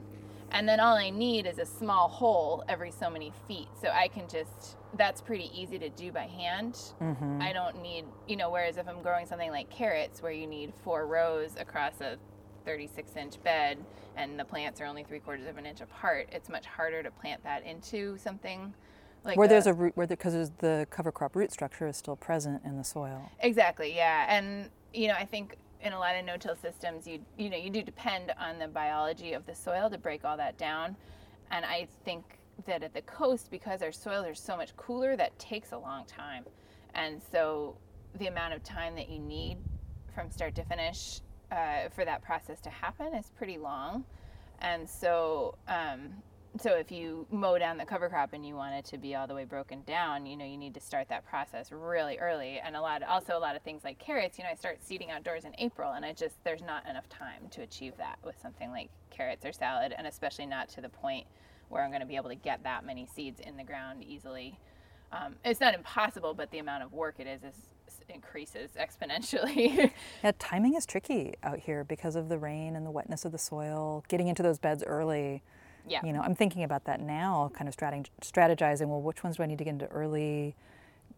and 0.51 0.67
then 0.67 0.79
all 0.79 0.95
I 0.95 1.09
need 1.09 1.45
is 1.45 1.59
a 1.59 1.65
small 1.65 2.07
hole 2.07 2.63
every 2.67 2.91
so 2.91 3.09
many 3.09 3.31
feet. 3.47 3.67
So 3.81 3.89
I 3.89 4.07
can 4.07 4.27
just, 4.27 4.77
that's 4.97 5.21
pretty 5.21 5.51
easy 5.53 5.79
to 5.79 5.89
do 5.89 6.11
by 6.11 6.27
hand. 6.27 6.73
Mm-hmm. 7.01 7.41
I 7.41 7.53
don't 7.53 7.81
need, 7.81 8.05
you 8.27 8.35
know, 8.35 8.49
whereas 8.49 8.77
if 8.77 8.87
I'm 8.87 9.01
growing 9.01 9.25
something 9.25 9.51
like 9.51 9.69
carrots 9.69 10.21
where 10.21 10.31
you 10.31 10.47
need 10.47 10.73
four 10.83 11.07
rows 11.07 11.55
across 11.57 12.01
a 12.01 12.17
36 12.65 13.15
inch 13.15 13.43
bed 13.43 13.77
and 14.15 14.39
the 14.39 14.45
plants 14.45 14.81
are 14.81 14.85
only 14.85 15.03
three 15.03 15.19
quarters 15.19 15.47
of 15.47 15.57
an 15.57 15.65
inch 15.65 15.81
apart, 15.81 16.29
it's 16.31 16.49
much 16.49 16.65
harder 16.65 17.03
to 17.03 17.11
plant 17.11 17.43
that 17.43 17.65
into 17.65 18.17
something. 18.17 18.73
Like 19.23 19.37
where 19.37 19.47
a, 19.47 19.49
there's 19.49 19.67
a 19.67 19.73
root, 19.73 19.95
where 19.95 20.07
because 20.07 20.51
the 20.59 20.87
cover 20.89 21.11
crop 21.11 21.35
root 21.35 21.51
structure 21.51 21.87
is 21.87 21.97
still 21.97 22.15
present 22.15 22.61
in 22.63 22.77
the 22.77 22.83
soil. 22.83 23.29
Exactly, 23.41 23.93
yeah, 23.93 24.25
and 24.29 24.69
you 24.93 25.07
know 25.09 25.15
I 25.15 25.25
think 25.25 25.57
in 25.81 25.93
a 25.93 25.99
lot 25.99 26.15
of 26.15 26.25
no-till 26.25 26.55
systems, 26.55 27.07
you 27.07 27.19
you 27.37 27.49
know 27.49 27.57
you 27.57 27.69
do 27.69 27.81
depend 27.81 28.33
on 28.39 28.59
the 28.59 28.67
biology 28.67 29.33
of 29.33 29.45
the 29.45 29.55
soil 29.55 29.89
to 29.89 29.97
break 29.97 30.25
all 30.25 30.37
that 30.37 30.57
down, 30.57 30.95
and 31.51 31.65
I 31.65 31.87
think 32.05 32.39
that 32.65 32.83
at 32.83 32.93
the 32.93 33.01
coast 33.03 33.49
because 33.49 33.81
our 33.81 33.91
soils 33.91 34.25
are 34.25 34.35
so 34.35 34.57
much 34.57 34.75
cooler, 34.75 35.15
that 35.15 35.37
takes 35.39 35.71
a 35.71 35.77
long 35.77 36.05
time, 36.05 36.43
and 36.95 37.21
so 37.31 37.77
the 38.17 38.27
amount 38.27 38.53
of 38.53 38.63
time 38.63 38.95
that 38.95 39.09
you 39.09 39.19
need 39.19 39.57
from 40.13 40.29
start 40.31 40.55
to 40.55 40.63
finish 40.65 41.21
uh, 41.51 41.89
for 41.95 42.03
that 42.03 42.21
process 42.21 42.59
to 42.61 42.69
happen 42.69 43.13
is 43.13 43.31
pretty 43.37 43.57
long, 43.57 44.03
and 44.59 44.89
so 44.89 45.55
um, 45.67 46.09
so 46.57 46.71
if 46.71 46.91
you 46.91 47.27
mow 47.31 47.57
down 47.57 47.77
the 47.77 47.85
cover 47.85 48.09
crop 48.09 48.33
and 48.33 48.45
you 48.45 48.55
want 48.55 48.73
it 48.73 48.83
to 48.83 48.97
be 48.97 49.15
all 49.15 49.27
the 49.27 49.35
way 49.35 49.45
broken 49.45 49.81
down 49.85 50.25
you 50.25 50.35
know 50.35 50.45
you 50.45 50.57
need 50.57 50.73
to 50.73 50.79
start 50.79 51.07
that 51.09 51.25
process 51.25 51.71
really 51.71 52.17
early 52.17 52.59
and 52.63 52.75
a 52.75 52.81
lot 52.81 53.03
also 53.03 53.37
a 53.37 53.39
lot 53.39 53.55
of 53.55 53.61
things 53.61 53.83
like 53.83 53.99
carrots 53.99 54.37
you 54.37 54.43
know 54.43 54.49
i 54.49 54.55
start 54.55 54.79
seeding 54.81 55.11
outdoors 55.11 55.45
in 55.45 55.53
april 55.59 55.91
and 55.93 56.03
i 56.03 56.11
just 56.11 56.43
there's 56.43 56.61
not 56.61 56.87
enough 56.89 57.07
time 57.09 57.47
to 57.51 57.61
achieve 57.61 57.93
that 57.97 58.17
with 58.23 58.35
something 58.41 58.71
like 58.71 58.89
carrots 59.09 59.45
or 59.45 59.51
salad 59.51 59.93
and 59.97 60.07
especially 60.07 60.45
not 60.45 60.67
to 60.67 60.81
the 60.81 60.89
point 60.89 61.25
where 61.69 61.83
i'm 61.83 61.91
going 61.91 62.01
to 62.01 62.07
be 62.07 62.15
able 62.15 62.29
to 62.29 62.35
get 62.35 62.63
that 62.63 62.85
many 62.85 63.05
seeds 63.05 63.39
in 63.39 63.55
the 63.55 63.63
ground 63.63 64.03
easily 64.03 64.57
um, 65.11 65.35
it's 65.45 65.59
not 65.59 65.73
impossible 65.73 66.33
but 66.33 66.49
the 66.51 66.59
amount 66.59 66.83
of 66.83 66.93
work 66.93 67.15
it 67.19 67.27
is 67.27 67.43
is 67.43 67.69
increases 68.07 68.71
exponentially. 68.79 69.91
yeah, 70.23 70.31
timing 70.39 70.75
is 70.75 70.85
tricky 70.85 71.35
out 71.43 71.59
here 71.59 71.83
because 71.83 72.15
of 72.15 72.29
the 72.29 72.37
rain 72.37 72.75
and 72.75 72.85
the 72.85 72.91
wetness 72.91 73.25
of 73.25 73.31
the 73.31 73.37
soil. 73.37 74.03
Getting 74.07 74.27
into 74.27 74.43
those 74.43 74.57
beds 74.57 74.83
early 74.85 75.43
yeah. 75.87 76.05
You 76.05 76.13
know, 76.13 76.21
I'm 76.21 76.35
thinking 76.35 76.63
about 76.63 76.85
that 76.85 77.01
now, 77.01 77.51
kind 77.53 77.67
of 77.67 77.75
strategizing. 77.75 78.87
Well, 78.87 79.01
which 79.01 79.23
ones 79.23 79.37
do 79.37 79.43
I 79.43 79.45
need 79.45 79.57
to 79.57 79.63
get 79.63 79.71
into 79.71 79.87
early? 79.87 80.55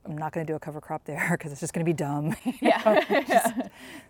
I'm 0.06 0.18
not 0.18 0.34
going 0.34 0.46
to 0.46 0.52
do 0.52 0.56
a 0.56 0.60
cover 0.60 0.82
crop 0.82 1.06
there 1.06 1.30
because 1.32 1.52
it's 1.52 1.62
just 1.62 1.74
going 1.74 1.86
to 1.86 1.90
be 1.90 1.94
dumb. 1.94 2.36
Yeah. 2.62 3.24
just, 3.28 3.54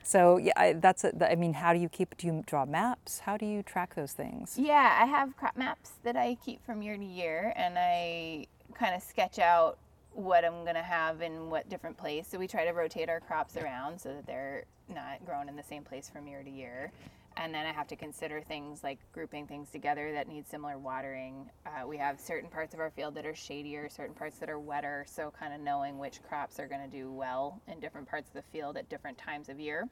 so 0.04 0.38
yeah, 0.38 0.54
I, 0.56 0.74
that's. 0.74 1.04
A, 1.04 1.32
I 1.32 1.36
mean, 1.36 1.54
how 1.54 1.74
do 1.74 1.80
you 1.80 1.90
keep? 1.90 2.18
Do 2.18 2.28
you 2.28 2.44
draw 2.46 2.66
maps? 2.66 3.20
How 3.20 3.38
do 3.38 3.46
you 3.46 3.64
track 3.64 3.96
those 3.96 4.14
things? 4.14 4.56
Yeah, 4.58 4.98
I 5.02 5.06
have 5.06 5.36
crop 5.38 5.56
maps 5.56 5.92
that 6.04 6.16
I 6.16 6.38
keep 6.44 6.66
from 6.66 6.82
year 6.82 6.98
to 6.98 7.06
year, 7.06 7.54
and 7.56 7.76
I 7.78 8.48
kind 8.74 8.96
of 8.96 9.02
sketch 9.02 9.40
out 9.40 9.78
what 10.14 10.44
I'm 10.44 10.64
going 10.64 10.76
to 10.76 10.84
have 10.84 11.22
in 11.22 11.50
what 11.50 11.70
different 11.70 11.98
place. 11.98 12.28
So 12.30 12.38
we 12.38 12.48
try 12.48 12.66
to 12.66 12.72
rotate 12.72 13.10
our 13.10 13.22
crops 13.22 13.56
around 13.56 14.00
so 14.00 14.10
that 14.10 14.26
they're 14.26 14.66
not 14.94 15.26
grown 15.26 15.48
in 15.48 15.56
the 15.56 15.64
same 15.64 15.84
place 15.84 16.10
from 16.10 16.28
year 16.28 16.44
to 16.44 16.50
year 16.50 16.92
and 17.38 17.54
then 17.54 17.66
I 17.66 17.72
have 17.72 17.88
to 17.88 17.96
consider 17.96 18.42
things 18.42 18.84
like 18.84 19.00
grouping 19.14 19.48
things 19.48 19.70
together 19.70 20.12
that 20.14 20.28
need 20.28 20.48
similar 20.48 20.78
watering. 20.78 21.50
Uh, 21.66 21.88
we 21.88 21.98
have 21.98 22.20
certain 22.20 22.50
parts 22.50 22.74
of 22.74 22.80
our 22.80 22.92
field 22.92 23.16
that 23.16 23.26
are 23.26 23.36
shadier, 23.36 23.90
certain 23.90 24.16
parts 24.16 24.38
that 24.40 24.50
are 24.50 24.60
wetter, 24.60 25.06
so 25.08 25.32
kind 25.40 25.54
of 25.54 25.62
knowing 25.62 25.98
which 25.98 26.22
crops 26.24 26.60
are 26.60 26.68
going 26.68 26.82
to 26.82 26.90
do 26.90 27.12
well 27.12 27.62
in 27.68 27.80
different 27.80 28.08
parts 28.08 28.30
of 28.30 28.34
the 28.34 28.42
field 28.52 28.78
at 28.78 28.90
different 28.90 29.18
times 29.18 29.50
of 29.50 29.60
year. 29.60 29.88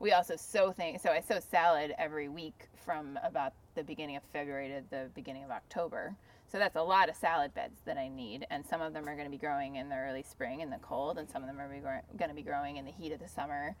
We 0.00 0.12
also 0.12 0.36
sow 0.36 0.72
things, 0.72 1.00
so 1.00 1.10
I 1.10 1.20
sow 1.20 1.38
salad 1.38 1.94
every 1.96 2.28
week 2.28 2.68
from 2.84 3.18
about 3.22 3.52
the 3.74 3.84
beginning 3.84 4.16
of 4.16 4.22
February 4.32 4.68
to 4.68 4.82
the 4.90 5.08
beginning 5.14 5.44
of 5.44 5.50
October. 5.50 6.14
So 6.50 6.58
that's 6.58 6.76
a 6.76 6.82
lot 6.82 7.08
of 7.08 7.16
salad 7.16 7.54
beds 7.54 7.80
that 7.86 7.96
I 7.96 8.08
need, 8.08 8.46
and 8.50 8.66
some 8.66 8.82
of 8.82 8.92
them 8.92 9.08
are 9.08 9.14
going 9.14 9.26
to 9.26 9.30
be 9.30 9.38
growing 9.38 9.76
in 9.76 9.88
the 9.88 9.96
early 9.96 10.22
spring 10.22 10.60
in 10.60 10.68
the 10.68 10.78
cold, 10.82 11.16
and 11.16 11.30
some 11.30 11.42
of 11.42 11.48
them 11.48 11.58
are 11.58 12.02
going 12.18 12.28
to 12.28 12.34
be 12.34 12.42
growing 12.42 12.76
in 12.76 12.84
the 12.84 12.90
heat 12.90 13.12
of 13.12 13.20
the 13.20 13.28
summer. 13.28 13.74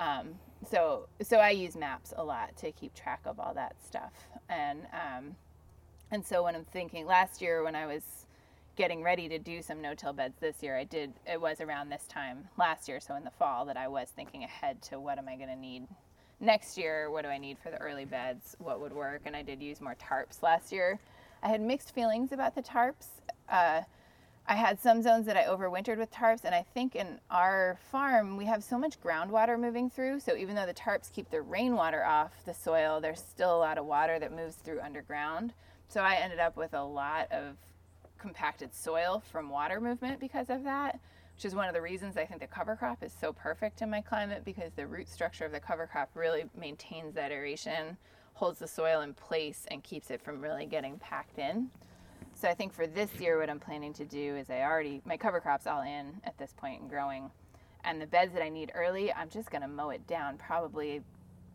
Um, 0.00 0.30
so 0.68 1.08
so 1.22 1.38
I 1.38 1.50
use 1.50 1.76
maps 1.76 2.12
a 2.16 2.24
lot 2.24 2.56
to 2.58 2.72
keep 2.72 2.94
track 2.94 3.20
of 3.26 3.38
all 3.38 3.54
that 3.54 3.76
stuff, 3.86 4.12
and 4.48 4.80
um, 4.92 5.36
and 6.10 6.26
so 6.26 6.42
when 6.42 6.56
I'm 6.56 6.64
thinking 6.64 7.06
last 7.06 7.40
year 7.40 7.62
when 7.62 7.76
I 7.76 7.86
was 7.86 8.02
getting 8.76 9.02
ready 9.02 9.28
to 9.28 9.38
do 9.38 9.62
some 9.62 9.82
no-till 9.82 10.14
beds 10.14 10.38
this 10.40 10.62
year, 10.62 10.76
I 10.76 10.84
did 10.84 11.12
it 11.30 11.40
was 11.40 11.60
around 11.60 11.90
this 11.90 12.06
time 12.08 12.48
last 12.58 12.88
year, 12.88 13.00
so 13.00 13.14
in 13.14 13.24
the 13.24 13.30
fall 13.30 13.66
that 13.66 13.76
I 13.76 13.88
was 13.88 14.08
thinking 14.16 14.44
ahead 14.44 14.82
to 14.82 14.98
what 14.98 15.18
am 15.18 15.28
I 15.28 15.36
going 15.36 15.50
to 15.50 15.56
need 15.56 15.86
next 16.40 16.78
year? 16.78 17.10
What 17.10 17.22
do 17.22 17.28
I 17.28 17.38
need 17.38 17.58
for 17.58 17.70
the 17.70 17.78
early 17.78 18.06
beds? 18.06 18.56
What 18.58 18.80
would 18.80 18.92
work? 18.92 19.22
And 19.26 19.36
I 19.36 19.42
did 19.42 19.62
use 19.62 19.80
more 19.80 19.96
tarps 19.96 20.42
last 20.42 20.72
year 20.72 20.98
I 21.42 21.48
had 21.48 21.60
mixed 21.60 21.94
feelings 21.94 22.32
about 22.32 22.54
the 22.54 22.62
tarps. 22.62 23.06
Uh, 23.48 23.82
I 24.50 24.54
had 24.54 24.80
some 24.80 25.00
zones 25.00 25.26
that 25.26 25.36
I 25.36 25.44
overwintered 25.44 25.96
with 25.96 26.10
tarps, 26.10 26.42
and 26.42 26.52
I 26.52 26.64
think 26.74 26.96
in 26.96 27.20
our 27.30 27.78
farm 27.92 28.36
we 28.36 28.46
have 28.46 28.64
so 28.64 28.76
much 28.76 29.00
groundwater 29.00 29.56
moving 29.56 29.88
through. 29.88 30.18
So 30.18 30.34
even 30.34 30.56
though 30.56 30.66
the 30.66 30.74
tarps 30.74 31.12
keep 31.12 31.30
the 31.30 31.40
rainwater 31.40 32.04
off 32.04 32.32
the 32.44 32.52
soil, 32.52 33.00
there's 33.00 33.20
still 33.20 33.54
a 33.54 33.60
lot 33.60 33.78
of 33.78 33.86
water 33.86 34.18
that 34.18 34.34
moves 34.34 34.56
through 34.56 34.80
underground. 34.80 35.52
So 35.86 36.00
I 36.00 36.16
ended 36.16 36.40
up 36.40 36.56
with 36.56 36.74
a 36.74 36.82
lot 36.82 37.30
of 37.30 37.54
compacted 38.18 38.74
soil 38.74 39.22
from 39.30 39.50
water 39.50 39.80
movement 39.80 40.18
because 40.18 40.50
of 40.50 40.64
that, 40.64 40.98
which 41.36 41.44
is 41.44 41.54
one 41.54 41.68
of 41.68 41.74
the 41.74 41.80
reasons 41.80 42.16
I 42.16 42.26
think 42.26 42.40
the 42.40 42.48
cover 42.48 42.74
crop 42.74 43.04
is 43.04 43.12
so 43.12 43.32
perfect 43.32 43.82
in 43.82 43.88
my 43.88 44.00
climate 44.00 44.44
because 44.44 44.72
the 44.74 44.88
root 44.88 45.08
structure 45.08 45.44
of 45.44 45.52
the 45.52 45.60
cover 45.60 45.86
crop 45.86 46.10
really 46.16 46.46
maintains 46.58 47.14
that 47.14 47.30
aeration 47.30 47.96
holds 48.34 48.58
the 48.58 48.66
soil 48.66 49.02
in 49.02 49.14
place 49.14 49.64
and 49.70 49.84
keeps 49.84 50.10
it 50.10 50.20
from 50.20 50.40
really 50.40 50.66
getting 50.66 50.98
packed 50.98 51.38
in. 51.38 51.70
So 52.40 52.48
I 52.48 52.54
think 52.54 52.72
for 52.72 52.86
this 52.86 53.10
year, 53.20 53.38
what 53.38 53.50
I'm 53.50 53.60
planning 53.60 53.92
to 53.92 54.06
do 54.06 54.36
is 54.36 54.48
I 54.48 54.62
already, 54.62 55.02
my 55.04 55.18
cover 55.18 55.40
crop's 55.40 55.66
all 55.66 55.82
in 55.82 56.22
at 56.24 56.38
this 56.38 56.54
point 56.56 56.80
and 56.80 56.88
growing. 56.88 57.30
And 57.84 58.00
the 58.00 58.06
beds 58.06 58.32
that 58.32 58.42
I 58.42 58.48
need 58.48 58.72
early, 58.74 59.12
I'm 59.12 59.28
just 59.28 59.50
going 59.50 59.60
to 59.60 59.68
mow 59.68 59.90
it 59.90 60.06
down 60.06 60.38
probably 60.38 61.02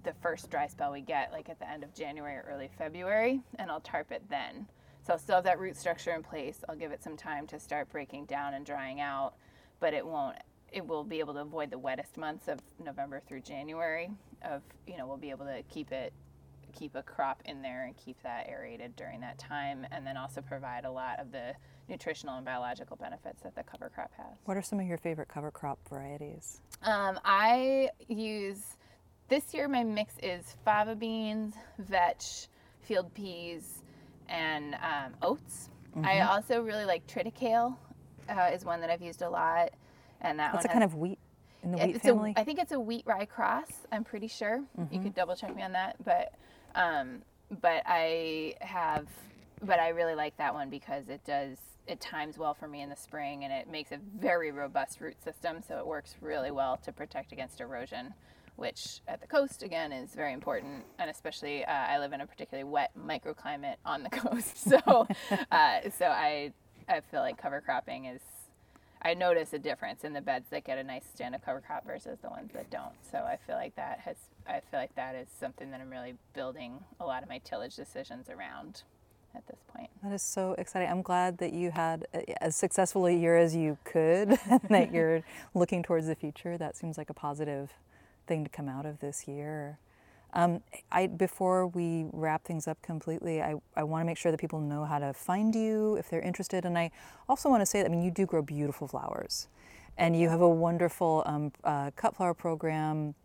the 0.04 0.13
first 0.21 0.52
dry 0.52 0.67
spell 0.67 0.91
we 0.91 1.02
get, 1.02 1.32
like 1.32 1.50
at 1.50 1.58
the 1.58 1.67
end 1.67 1.84
of 1.84 1.95
January 1.95 2.36
or 2.36 2.45
early 2.48 2.69
February, 2.78 3.41
and 3.58 3.71
I'll 3.71 3.80
tarp 3.80 4.12
it 4.12 4.21
then. 4.30 4.67
So 5.08 5.13
I'll 5.13 5.19
still 5.19 5.36
have 5.36 5.43
that 5.45 5.60
root 5.60 5.76
structure 5.76 6.12
in 6.12 6.21
place. 6.21 6.60
I'll 6.69 6.76
give 6.76 6.91
it 6.91 7.02
some 7.02 7.17
time 7.17 7.48
to 7.48 7.60
start 7.60 7.89
breaking 7.91 8.26
down 8.26 8.54
and 8.54 8.63
drying 8.63 9.02
out, 9.02 9.34
but 9.80 9.95
it 9.95 10.06
won't, 10.06 10.38
it 10.71 10.86
will 10.86 11.04
be 11.04 11.17
able 11.17 11.34
to 11.34 11.41
avoid 11.41 11.71
the 11.71 11.80
wettest 11.80 12.15
months 12.15 12.48
of 12.48 12.60
November 12.84 13.24
through 13.28 13.41
January 13.41 14.12
of, 14.43 14.62
you 14.86 14.98
know, 14.98 15.08
we'll 15.08 15.17
be 15.17 15.32
able 15.32 15.45
to 15.45 15.63
keep 15.67 15.91
it 15.91 16.13
keep 16.76 16.96
a 16.96 17.02
crop 17.02 17.42
in 17.46 17.62
there 17.62 17.86
and 17.86 17.96
keep 17.98 18.22
that 18.24 18.48
aerated 18.48 18.96
during 18.96 19.22
that 19.22 19.38
time, 19.38 19.86
and 19.92 20.06
then 20.06 20.18
also 20.18 20.42
provide 20.42 20.86
a 20.86 20.92
lot 20.92 21.20
of 21.20 21.32
the 21.32 21.54
nutritional 21.88 22.36
and 22.36 22.46
biological 22.46 22.96
benefits 22.98 23.42
that 23.44 23.56
the 23.56 23.64
cover 23.64 23.90
crop 23.94 24.12
has. 24.18 24.38
What 24.46 24.58
are 24.58 24.62
some 24.62 24.80
of 24.80 24.86
your 24.86 24.98
favorite 24.98 25.28
cover 25.28 25.52
crop 25.52 25.80
varieties? 25.88 26.62
Um, 26.84 27.20
I 27.24 27.90
use 28.08 28.62
this 29.28 29.54
year 29.54 29.68
my 29.68 29.84
mix 29.84 30.16
is 30.22 30.56
fava 30.64 30.96
beans, 30.96 31.56
vetch, 31.80 32.48
field 32.82 33.14
peas, 33.14 33.82
and 34.28 34.76
um, 34.76 35.14
oats. 35.22 35.70
Mm-hmm. 35.96 36.06
I 36.06 36.22
also 36.22 36.62
really 36.62 36.86
like 36.86 37.08
triticale, 37.08 37.76
uh, 38.30 38.50
is 38.54 38.66
one 38.66 38.82
that 38.82 38.90
I've 38.90 39.02
used 39.02 39.22
a 39.22 39.30
lot, 39.30 39.72
and 40.22 40.40
that 40.40 40.54
That's 40.54 40.66
a 40.66 40.70
kind 40.70 40.84
of 40.84 40.96
wheat 40.96 41.20
in 41.64 41.72
the 41.72 41.78
wheat 41.78 42.02
family. 42.02 42.34
A, 42.36 42.42
I 42.42 42.44
think 42.44 42.60
it's 42.60 42.72
a 42.72 42.80
wheat 42.80 43.04
rye 43.06 43.26
cross. 43.26 43.70
I'm 43.92 44.04
pretty 44.04 44.28
sure. 44.28 44.64
Mm-hmm. 44.80 44.94
You 44.94 45.02
could 45.02 45.16
double 45.16 45.36
check 45.36 45.56
me 45.56 45.64
on 45.64 45.72
that, 45.74 45.96
but 46.04 46.34
um, 46.76 47.22
but 47.62 47.84
I 47.86 48.56
have, 48.62 49.08
but 49.64 49.80
I 49.80 49.90
really 49.90 50.16
like 50.16 50.38
that 50.38 50.54
one 50.54 50.70
because 50.70 51.10
it 51.10 51.24
does 51.26 51.58
it 51.88 52.00
times 52.02 52.38
well 52.38 52.56
for 52.56 52.68
me 52.68 52.82
in 52.82 52.90
the 52.90 52.96
spring 52.96 53.44
and 53.44 53.54
it 53.54 53.70
makes 53.70 53.92
a 53.92 54.00
very 54.20 54.52
robust 54.52 55.00
root 55.02 55.24
system. 55.24 55.62
So 55.68 55.78
it 55.78 55.86
works 55.86 56.16
really 56.20 56.50
well 56.52 56.78
to 56.78 56.92
protect 56.92 57.32
against 57.32 57.62
erosion 57.62 58.14
which 58.56 59.02
at 59.08 59.20
the 59.22 59.28
coast 59.28 59.64
again 59.64 59.92
is 59.92 60.12
very 60.16 60.34
important. 60.34 60.86
And 61.00 61.10
especially 61.10 61.66
uh, 61.66 61.72
i 61.72 62.00
live 62.00 62.14
in 62.14 62.22
a 62.22 62.28
particularly 62.28 62.70
wet 62.70 62.92
microclimate 62.98 63.76
on 63.86 64.04
the 64.04 64.10
coast. 64.12 64.58
So 64.58 65.08
uh, 65.52 65.80
so 65.98 66.06
i 66.06 66.52
i 66.88 67.00
feel 67.12 67.22
like 67.22 67.38
cover 67.42 67.62
cropping 67.62 68.06
is 68.06 68.22
I 69.06 69.13
notice 69.13 69.54
a 69.54 69.60
difference 69.60 70.04
in 70.04 70.13
the 70.13 70.22
beds 70.22 70.48
that 70.50 70.63
get 70.63 70.80
a 70.80 70.84
nice 70.84 71.06
stand 71.13 71.36
of 71.36 71.46
cover 71.46 71.62
crop 71.62 71.86
versus 71.86 72.18
the 72.24 72.30
ones 72.30 72.50
that 72.54 72.72
don't. 72.72 72.96
So 73.12 73.20
I 73.20 73.38
feel 73.46 73.56
like 73.56 73.76
that 73.76 74.00
has 74.00 74.15
I 74.48 74.62
feel 74.72 74.80
like 74.80 74.96
that 74.96 75.13
is 75.13 75.28
something 75.39 75.70
that 75.70 75.80
I'm 75.80 75.91
really 75.91 76.15
building 76.34 76.84
a 77.00 77.06
lot 77.06 77.22
of 77.22 77.30
my 77.30 77.38
tillage 77.38 77.76
decisions 77.76 78.30
around 78.30 78.82
at 79.36 79.46
this 79.46 79.60
point. 79.76 79.91
That 80.02 80.12
is 80.12 80.24
so 80.24 80.54
exciting. 80.58 80.89
I'm 80.89 81.04
glad 81.04 81.38
that 81.38 81.54
you 81.54 81.70
had 81.70 82.08
as 82.41 82.56
successful 82.56 83.06
a 83.06 83.12
year 83.12 83.38
as 83.38 83.56
you 83.56 83.78
could 83.84 84.39
and 84.50 84.62
that 84.70 84.91
you're 84.94 85.22
looking 85.54 85.84
towards 85.84 86.08
the 86.08 86.15
future. 86.15 86.58
That 86.58 86.76
seems 86.76 86.98
like 86.98 87.12
a 87.12 87.13
positive 87.13 87.74
thing 88.26 88.44
to 88.44 88.50
come 88.50 88.68
out 88.68 88.88
of 88.88 89.02
this 89.02 89.28
year. 89.28 89.78
Um, 90.36 90.62
I, 90.91 91.08
before 91.08 91.67
we 91.67 92.08
wrap 92.12 92.43
things 92.43 92.67
up 92.67 92.82
completely, 92.82 93.41
I, 93.41 93.56
I 93.76 93.84
want 93.84 94.02
to 94.02 94.06
make 94.06 94.17
sure 94.17 94.32
that 94.32 94.38
people 94.39 94.60
know 94.60 94.84
how 94.84 95.00
to 95.00 95.13
find 95.13 95.56
you 95.56 95.95
if 95.95 96.10
they're 96.10 96.21
interested. 96.21 96.65
And 96.65 96.78
I 96.78 96.91
also 97.30 97.50
want 97.50 97.62
to 97.62 97.65
say 97.65 97.80
that, 97.82 97.86
I 97.86 97.89
mean, 97.89 98.04
you 98.04 98.12
do 98.12 98.26
grow 98.26 98.41
beautiful 98.41 98.88
flowers. 98.88 99.48
And 99.98 100.19
you 100.19 100.28
have 100.28 100.41
a 100.41 100.50
wonderful 100.50 101.24
um, 101.26 101.54
uh, 101.63 101.91
cut 101.95 102.17
flower 102.17 102.34
program. 102.34 103.15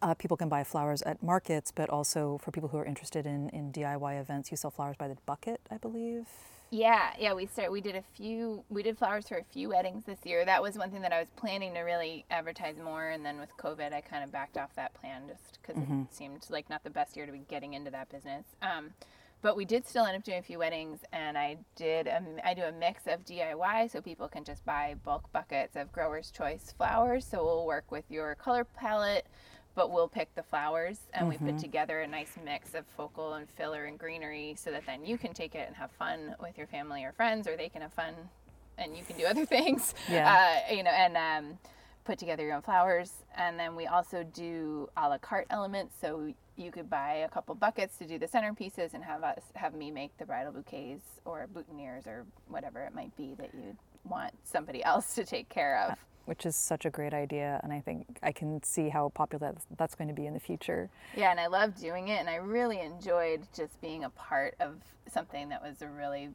Uh, 0.00 0.14
people 0.14 0.36
can 0.36 0.48
buy 0.48 0.62
flowers 0.62 1.02
at 1.02 1.20
markets, 1.20 1.72
but 1.72 1.90
also 1.90 2.38
for 2.38 2.52
people 2.52 2.68
who 2.68 2.78
are 2.78 2.84
interested 2.84 3.26
in, 3.26 3.48
in 3.50 3.72
DIY 3.72 4.20
events, 4.20 4.52
you 4.52 4.56
sell 4.56 4.70
flowers 4.70 4.96
by 4.96 5.08
the 5.08 5.16
bucket, 5.26 5.60
I 5.68 5.78
believe. 5.78 6.26
Yeah, 6.70 7.10
yeah, 7.18 7.34
we 7.34 7.46
started. 7.46 7.72
We 7.72 7.80
did 7.80 7.96
a 7.96 8.02
few. 8.14 8.62
We 8.68 8.84
did 8.84 8.96
flowers 8.96 9.28
for 9.28 9.36
a 9.36 9.42
few 9.42 9.70
weddings 9.70 10.04
this 10.04 10.20
year. 10.24 10.44
That 10.44 10.62
was 10.62 10.78
one 10.78 10.90
thing 10.90 11.02
that 11.02 11.12
I 11.12 11.18
was 11.18 11.28
planning 11.34 11.74
to 11.74 11.80
really 11.80 12.24
advertise 12.30 12.76
more, 12.78 13.08
and 13.08 13.26
then 13.26 13.40
with 13.40 13.50
COVID, 13.56 13.92
I 13.92 14.00
kind 14.00 14.22
of 14.22 14.30
backed 14.30 14.56
off 14.56 14.72
that 14.76 14.94
plan 14.94 15.22
just 15.26 15.58
because 15.60 15.82
mm-hmm. 15.82 16.02
it 16.02 16.14
seemed 16.14 16.46
like 16.48 16.70
not 16.70 16.84
the 16.84 16.90
best 16.90 17.16
year 17.16 17.26
to 17.26 17.32
be 17.32 17.42
getting 17.48 17.74
into 17.74 17.90
that 17.90 18.08
business. 18.08 18.44
Um, 18.62 18.90
but 19.42 19.56
we 19.56 19.64
did 19.64 19.88
still 19.88 20.04
end 20.04 20.16
up 20.16 20.22
doing 20.22 20.38
a 20.38 20.42
few 20.42 20.58
weddings, 20.58 21.00
and 21.12 21.36
I 21.36 21.56
did. 21.74 22.06
A, 22.06 22.22
I 22.44 22.54
do 22.54 22.62
a 22.62 22.72
mix 22.72 23.08
of 23.08 23.24
DIY, 23.24 23.90
so 23.90 24.00
people 24.00 24.28
can 24.28 24.44
just 24.44 24.64
buy 24.64 24.94
bulk 25.04 25.24
buckets 25.32 25.74
of 25.74 25.90
growers' 25.90 26.30
choice 26.30 26.72
flowers. 26.76 27.24
So 27.24 27.44
we'll 27.44 27.66
work 27.66 27.90
with 27.90 28.04
your 28.08 28.36
color 28.36 28.62
palette 28.62 29.26
but 29.74 29.90
we'll 29.90 30.08
pick 30.08 30.34
the 30.34 30.42
flowers 30.42 30.98
and 31.12 31.22
mm-hmm. 31.22 31.30
we 31.30 31.38
put 31.38 31.56
mm-hmm. 31.56 31.58
together 31.58 32.00
a 32.00 32.06
nice 32.06 32.32
mix 32.44 32.74
of 32.74 32.84
focal 32.96 33.34
and 33.34 33.48
filler 33.48 33.84
and 33.84 33.98
greenery 33.98 34.54
so 34.58 34.70
that 34.70 34.84
then 34.86 35.04
you 35.04 35.16
can 35.16 35.32
take 35.32 35.54
it 35.54 35.66
and 35.66 35.76
have 35.76 35.90
fun 35.92 36.34
with 36.40 36.58
your 36.58 36.66
family 36.66 37.04
or 37.04 37.12
friends 37.12 37.46
or 37.46 37.56
they 37.56 37.68
can 37.68 37.82
have 37.82 37.92
fun 37.92 38.14
and 38.78 38.96
you 38.96 39.04
can 39.04 39.16
do 39.16 39.24
other 39.28 39.46
things 39.46 39.94
yeah. 40.10 40.62
Uh, 40.68 40.74
you 40.74 40.82
know 40.82 40.90
and 40.90 41.16
um, 41.16 41.58
put 42.04 42.18
together 42.18 42.44
your 42.44 42.54
own 42.54 42.62
flowers 42.62 43.12
and 43.36 43.58
then 43.58 43.76
we 43.76 43.86
also 43.86 44.24
do 44.34 44.88
a 44.96 45.08
la 45.08 45.18
carte 45.18 45.46
elements 45.50 45.94
so 46.00 46.32
you 46.56 46.70
could 46.70 46.90
buy 46.90 47.14
a 47.14 47.28
couple 47.28 47.54
buckets 47.54 47.96
to 47.96 48.06
do 48.06 48.18
the 48.18 48.26
centerpieces 48.26 48.92
and 48.92 49.02
have 49.04 49.22
us 49.22 49.42
have 49.54 49.74
me 49.74 49.90
make 49.90 50.16
the 50.18 50.26
bridal 50.26 50.52
bouquets 50.52 51.04
or 51.24 51.48
boutonnieres 51.54 52.06
or 52.06 52.26
whatever 52.48 52.80
it 52.82 52.94
might 52.94 53.14
be 53.16 53.34
that 53.38 53.50
you 53.54 53.76
want 54.04 54.32
somebody 54.44 54.82
else 54.84 55.14
to 55.14 55.24
take 55.24 55.48
care 55.48 55.78
of 55.88 55.98
which 56.26 56.46
is 56.46 56.56
such 56.56 56.84
a 56.84 56.90
great 56.90 57.12
idea. 57.12 57.60
And 57.62 57.72
I 57.72 57.80
think 57.80 58.18
I 58.22 58.32
can 58.32 58.62
see 58.62 58.88
how 58.88 59.10
popular 59.10 59.54
that's, 59.76 59.94
going 59.94 60.08
to 60.08 60.14
be 60.14 60.26
in 60.26 60.34
the 60.34 60.40
future. 60.40 60.88
Yeah, 61.16 61.30
and 61.30 61.40
I 61.40 61.48
love 61.48 61.74
doing 61.78 62.08
it. 62.08 62.20
And 62.20 62.28
I 62.28 62.36
really 62.36 62.80
enjoyed 62.80 63.42
just 63.54 63.80
being 63.80 64.04
a 64.04 64.10
part 64.10 64.54
of 64.60 64.76
something 65.12 65.48
that 65.48 65.62
was 65.62 65.82
a 65.82 65.88
really 65.88 66.30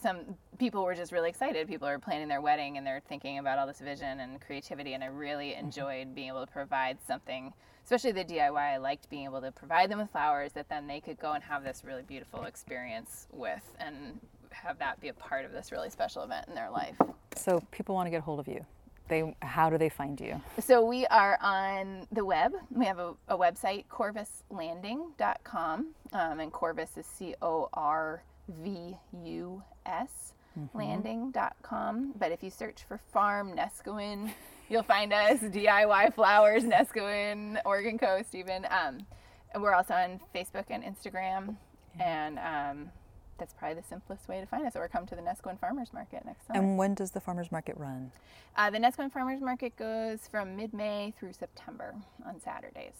some 0.00 0.18
people 0.58 0.84
were 0.84 0.94
just 0.94 1.10
really 1.10 1.28
excited. 1.28 1.66
People 1.66 1.88
are 1.88 1.98
planning 1.98 2.28
their 2.28 2.40
wedding 2.40 2.76
and 2.76 2.86
they're 2.86 3.02
thinking 3.08 3.38
about 3.38 3.58
all 3.58 3.66
this 3.66 3.80
vision 3.80 4.20
and 4.20 4.40
creativity. 4.40 4.92
And 4.92 5.02
I 5.02 5.08
really 5.08 5.50
mm-hmm. 5.50 5.66
enjoyed 5.66 6.14
being 6.14 6.28
able 6.28 6.46
to 6.46 6.52
provide 6.52 6.98
something, 7.06 7.52
especially 7.84 8.12
the 8.12 8.24
DIY. 8.24 8.56
I 8.56 8.76
liked 8.76 9.10
being 9.10 9.24
able 9.24 9.40
to 9.40 9.50
provide 9.50 9.90
them 9.90 9.98
with 9.98 10.10
flowers 10.10 10.52
that 10.52 10.68
then 10.68 10.86
they 10.86 11.00
could 11.00 11.18
go 11.18 11.32
and 11.32 11.42
have 11.42 11.64
this 11.64 11.82
really 11.84 12.02
beautiful 12.02 12.44
experience 12.44 13.26
with 13.32 13.64
and 13.80 14.20
have 14.50 14.78
that 14.78 15.00
be 15.00 15.08
a 15.08 15.14
part 15.14 15.44
of 15.44 15.52
this 15.52 15.72
really 15.72 15.90
special 15.90 16.22
event 16.22 16.46
in 16.48 16.54
their 16.54 16.70
life. 16.70 16.96
So 17.36 17.62
people 17.70 17.94
want 17.94 18.06
to 18.06 18.10
get 18.10 18.18
a 18.18 18.22
hold 18.22 18.40
of 18.40 18.48
you 18.48 18.64
they 19.10 19.36
how 19.42 19.68
do 19.68 19.76
they 19.76 19.90
find 19.90 20.18
you? 20.18 20.40
So 20.58 20.82
we 20.82 21.06
are 21.06 21.38
on 21.42 22.06
the 22.10 22.24
web. 22.24 22.54
We 22.70 22.86
have 22.86 22.98
a, 22.98 23.14
a 23.28 23.36
website, 23.36 23.84
corvuslanding.com, 23.88 25.86
um, 26.14 26.40
and 26.40 26.50
Corvus 26.50 26.96
is 26.96 27.04
C 27.04 27.34
O 27.42 27.68
R 27.74 28.22
V 28.48 28.96
U 29.24 29.62
S 29.84 30.32
mm-hmm. 30.58 30.76
landing.com. 30.76 32.14
But 32.18 32.32
if 32.32 32.42
you 32.42 32.50
search 32.50 32.84
for 32.86 32.98
Farm 33.12 33.56
Neskowin, 33.56 34.32
you'll 34.68 34.82
find 34.82 35.12
us 35.12 35.40
DIY 35.40 36.14
Flowers, 36.14 36.64
Neskowin, 36.64 37.60
Oregon 37.64 37.98
Coast, 37.98 38.34
even. 38.34 38.66
Um, 38.66 39.06
and 39.52 39.62
we're 39.62 39.74
also 39.74 39.94
on 39.94 40.20
Facebook 40.34 40.66
and 40.70 40.84
Instagram. 40.84 41.56
Yeah. 41.98 42.26
And 42.26 42.38
um, 42.38 42.90
that's 43.40 43.54
probably 43.54 43.80
the 43.80 43.88
simplest 43.88 44.28
way 44.28 44.40
to 44.40 44.46
find 44.46 44.64
us, 44.64 44.76
or 44.76 44.86
come 44.86 45.06
to 45.06 45.16
the 45.16 45.22
Neskowin 45.22 45.58
Farmers 45.58 45.92
Market 45.92 46.24
next 46.24 46.46
summer. 46.46 46.60
And 46.60 46.78
when 46.78 46.94
does 46.94 47.10
the 47.10 47.20
Farmers 47.20 47.50
Market 47.50 47.76
run? 47.76 48.12
Uh, 48.56 48.70
the 48.70 48.78
Neskowin 48.78 49.10
Farmers 49.10 49.40
Market 49.40 49.76
goes 49.76 50.20
from 50.30 50.54
mid 50.56 50.72
May 50.72 51.12
through 51.18 51.32
September 51.32 51.96
on 52.24 52.40
Saturdays 52.40 52.94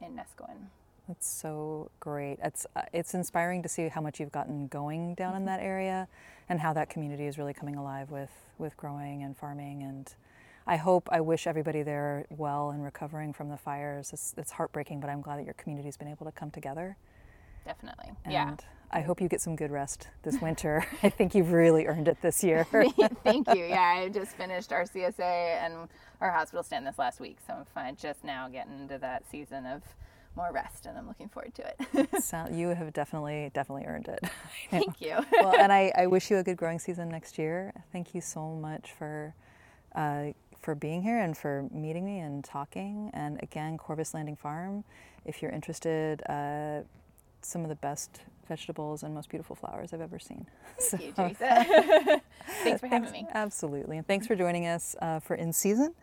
in 0.00 0.16
Neskowin. 0.16 0.66
That's 1.06 1.28
so 1.28 1.90
great. 2.00 2.38
It's 2.42 2.66
uh, 2.74 2.82
it's 2.92 3.14
inspiring 3.14 3.62
to 3.62 3.68
see 3.68 3.86
how 3.88 4.00
much 4.00 4.18
you've 4.18 4.32
gotten 4.32 4.66
going 4.66 5.14
down 5.14 5.36
in 5.36 5.44
that 5.44 5.60
area, 5.60 6.08
and 6.48 6.58
how 6.58 6.72
that 6.72 6.90
community 6.90 7.26
is 7.26 7.38
really 7.38 7.54
coming 7.54 7.76
alive 7.76 8.10
with 8.10 8.32
with 8.58 8.76
growing 8.76 9.22
and 9.22 9.36
farming. 9.36 9.82
And 9.82 10.12
I 10.66 10.76
hope, 10.76 11.08
I 11.10 11.20
wish 11.20 11.46
everybody 11.46 11.82
there 11.82 12.24
well 12.30 12.70
and 12.70 12.84
recovering 12.84 13.32
from 13.32 13.48
the 13.48 13.56
fires. 13.56 14.12
It's, 14.12 14.32
it's 14.36 14.52
heartbreaking, 14.52 15.00
but 15.00 15.10
I'm 15.10 15.20
glad 15.20 15.40
that 15.40 15.44
your 15.44 15.54
community's 15.54 15.96
been 15.96 16.06
able 16.08 16.24
to 16.26 16.32
come 16.32 16.52
together. 16.52 16.96
Definitely. 17.64 18.12
And 18.24 18.32
yeah. 18.32 18.54
I 18.92 19.00
hope 19.00 19.20
you 19.20 19.28
get 19.28 19.40
some 19.40 19.56
good 19.56 19.70
rest 19.70 20.08
this 20.22 20.40
winter. 20.40 20.86
I 21.02 21.08
think 21.08 21.34
you've 21.34 21.52
really 21.52 21.86
earned 21.86 22.08
it 22.08 22.20
this 22.20 22.44
year. 22.44 22.64
Thank 23.24 23.48
you. 23.54 23.64
Yeah, 23.64 24.02
I 24.02 24.08
just 24.10 24.32
finished 24.32 24.72
our 24.72 24.84
CSA 24.84 25.20
and 25.20 25.88
our 26.20 26.30
hospital 26.30 26.62
stand 26.62 26.86
this 26.86 26.98
last 26.98 27.18
week, 27.18 27.38
so 27.46 27.54
I'm 27.54 27.64
fine 27.74 27.96
just 27.96 28.22
now 28.22 28.48
getting 28.48 28.78
into 28.80 28.98
that 28.98 29.28
season 29.30 29.64
of 29.64 29.82
more 30.36 30.50
rest, 30.52 30.86
and 30.86 30.96
I'm 30.96 31.06
looking 31.08 31.28
forward 31.28 31.54
to 31.54 31.64
it. 31.66 32.22
so 32.22 32.46
you 32.50 32.68
have 32.68 32.92
definitely, 32.92 33.50
definitely 33.54 33.86
earned 33.86 34.08
it. 34.08 34.20
Thank 34.70 35.00
you. 35.00 35.18
well, 35.32 35.54
and 35.58 35.72
I, 35.72 35.92
I, 35.96 36.06
wish 36.06 36.30
you 36.30 36.38
a 36.38 36.42
good 36.42 36.56
growing 36.56 36.78
season 36.78 37.08
next 37.08 37.38
year. 37.38 37.72
Thank 37.92 38.14
you 38.14 38.20
so 38.20 38.50
much 38.50 38.92
for. 38.92 39.34
Uh, 39.94 40.32
for 40.62 40.76
being 40.76 41.02
here 41.02 41.18
and 41.18 41.36
for 41.36 41.68
meeting 41.72 42.04
me 42.04 42.20
and 42.20 42.44
talking. 42.44 43.10
And 43.12 43.42
again, 43.42 43.76
Corvus 43.76 44.14
Landing 44.14 44.36
Farm, 44.36 44.84
if 45.24 45.42
you're 45.42 45.50
interested, 45.50 46.22
uh, 46.28 46.82
some 47.42 47.62
of 47.62 47.68
the 47.68 47.74
best 47.74 48.20
vegetables 48.52 49.02
and 49.02 49.14
most 49.14 49.30
beautiful 49.30 49.56
flowers 49.56 49.92
I've 49.94 50.02
ever 50.02 50.18
seen. 50.18 50.46
Thank 50.78 51.02
you, 51.04 51.12
Teresa. 51.12 52.20
thanks 52.62 52.80
for 52.80 52.86
having 52.86 53.08
thanks, 53.08 53.12
me. 53.12 53.26
Absolutely. 53.32 53.96
And 53.98 54.06
thanks 54.06 54.26
for 54.26 54.36
joining 54.36 54.66
us 54.66 54.94
uh, 55.00 55.20
for 55.20 55.34
In 55.36 55.52
Season. 55.52 55.94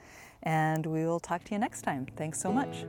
And 0.42 0.86
we 0.86 1.06
will 1.06 1.20
talk 1.20 1.44
to 1.44 1.52
you 1.52 1.60
next 1.60 1.82
time. 1.82 2.08
Thanks 2.16 2.42
so 2.42 2.52
much. 2.52 2.86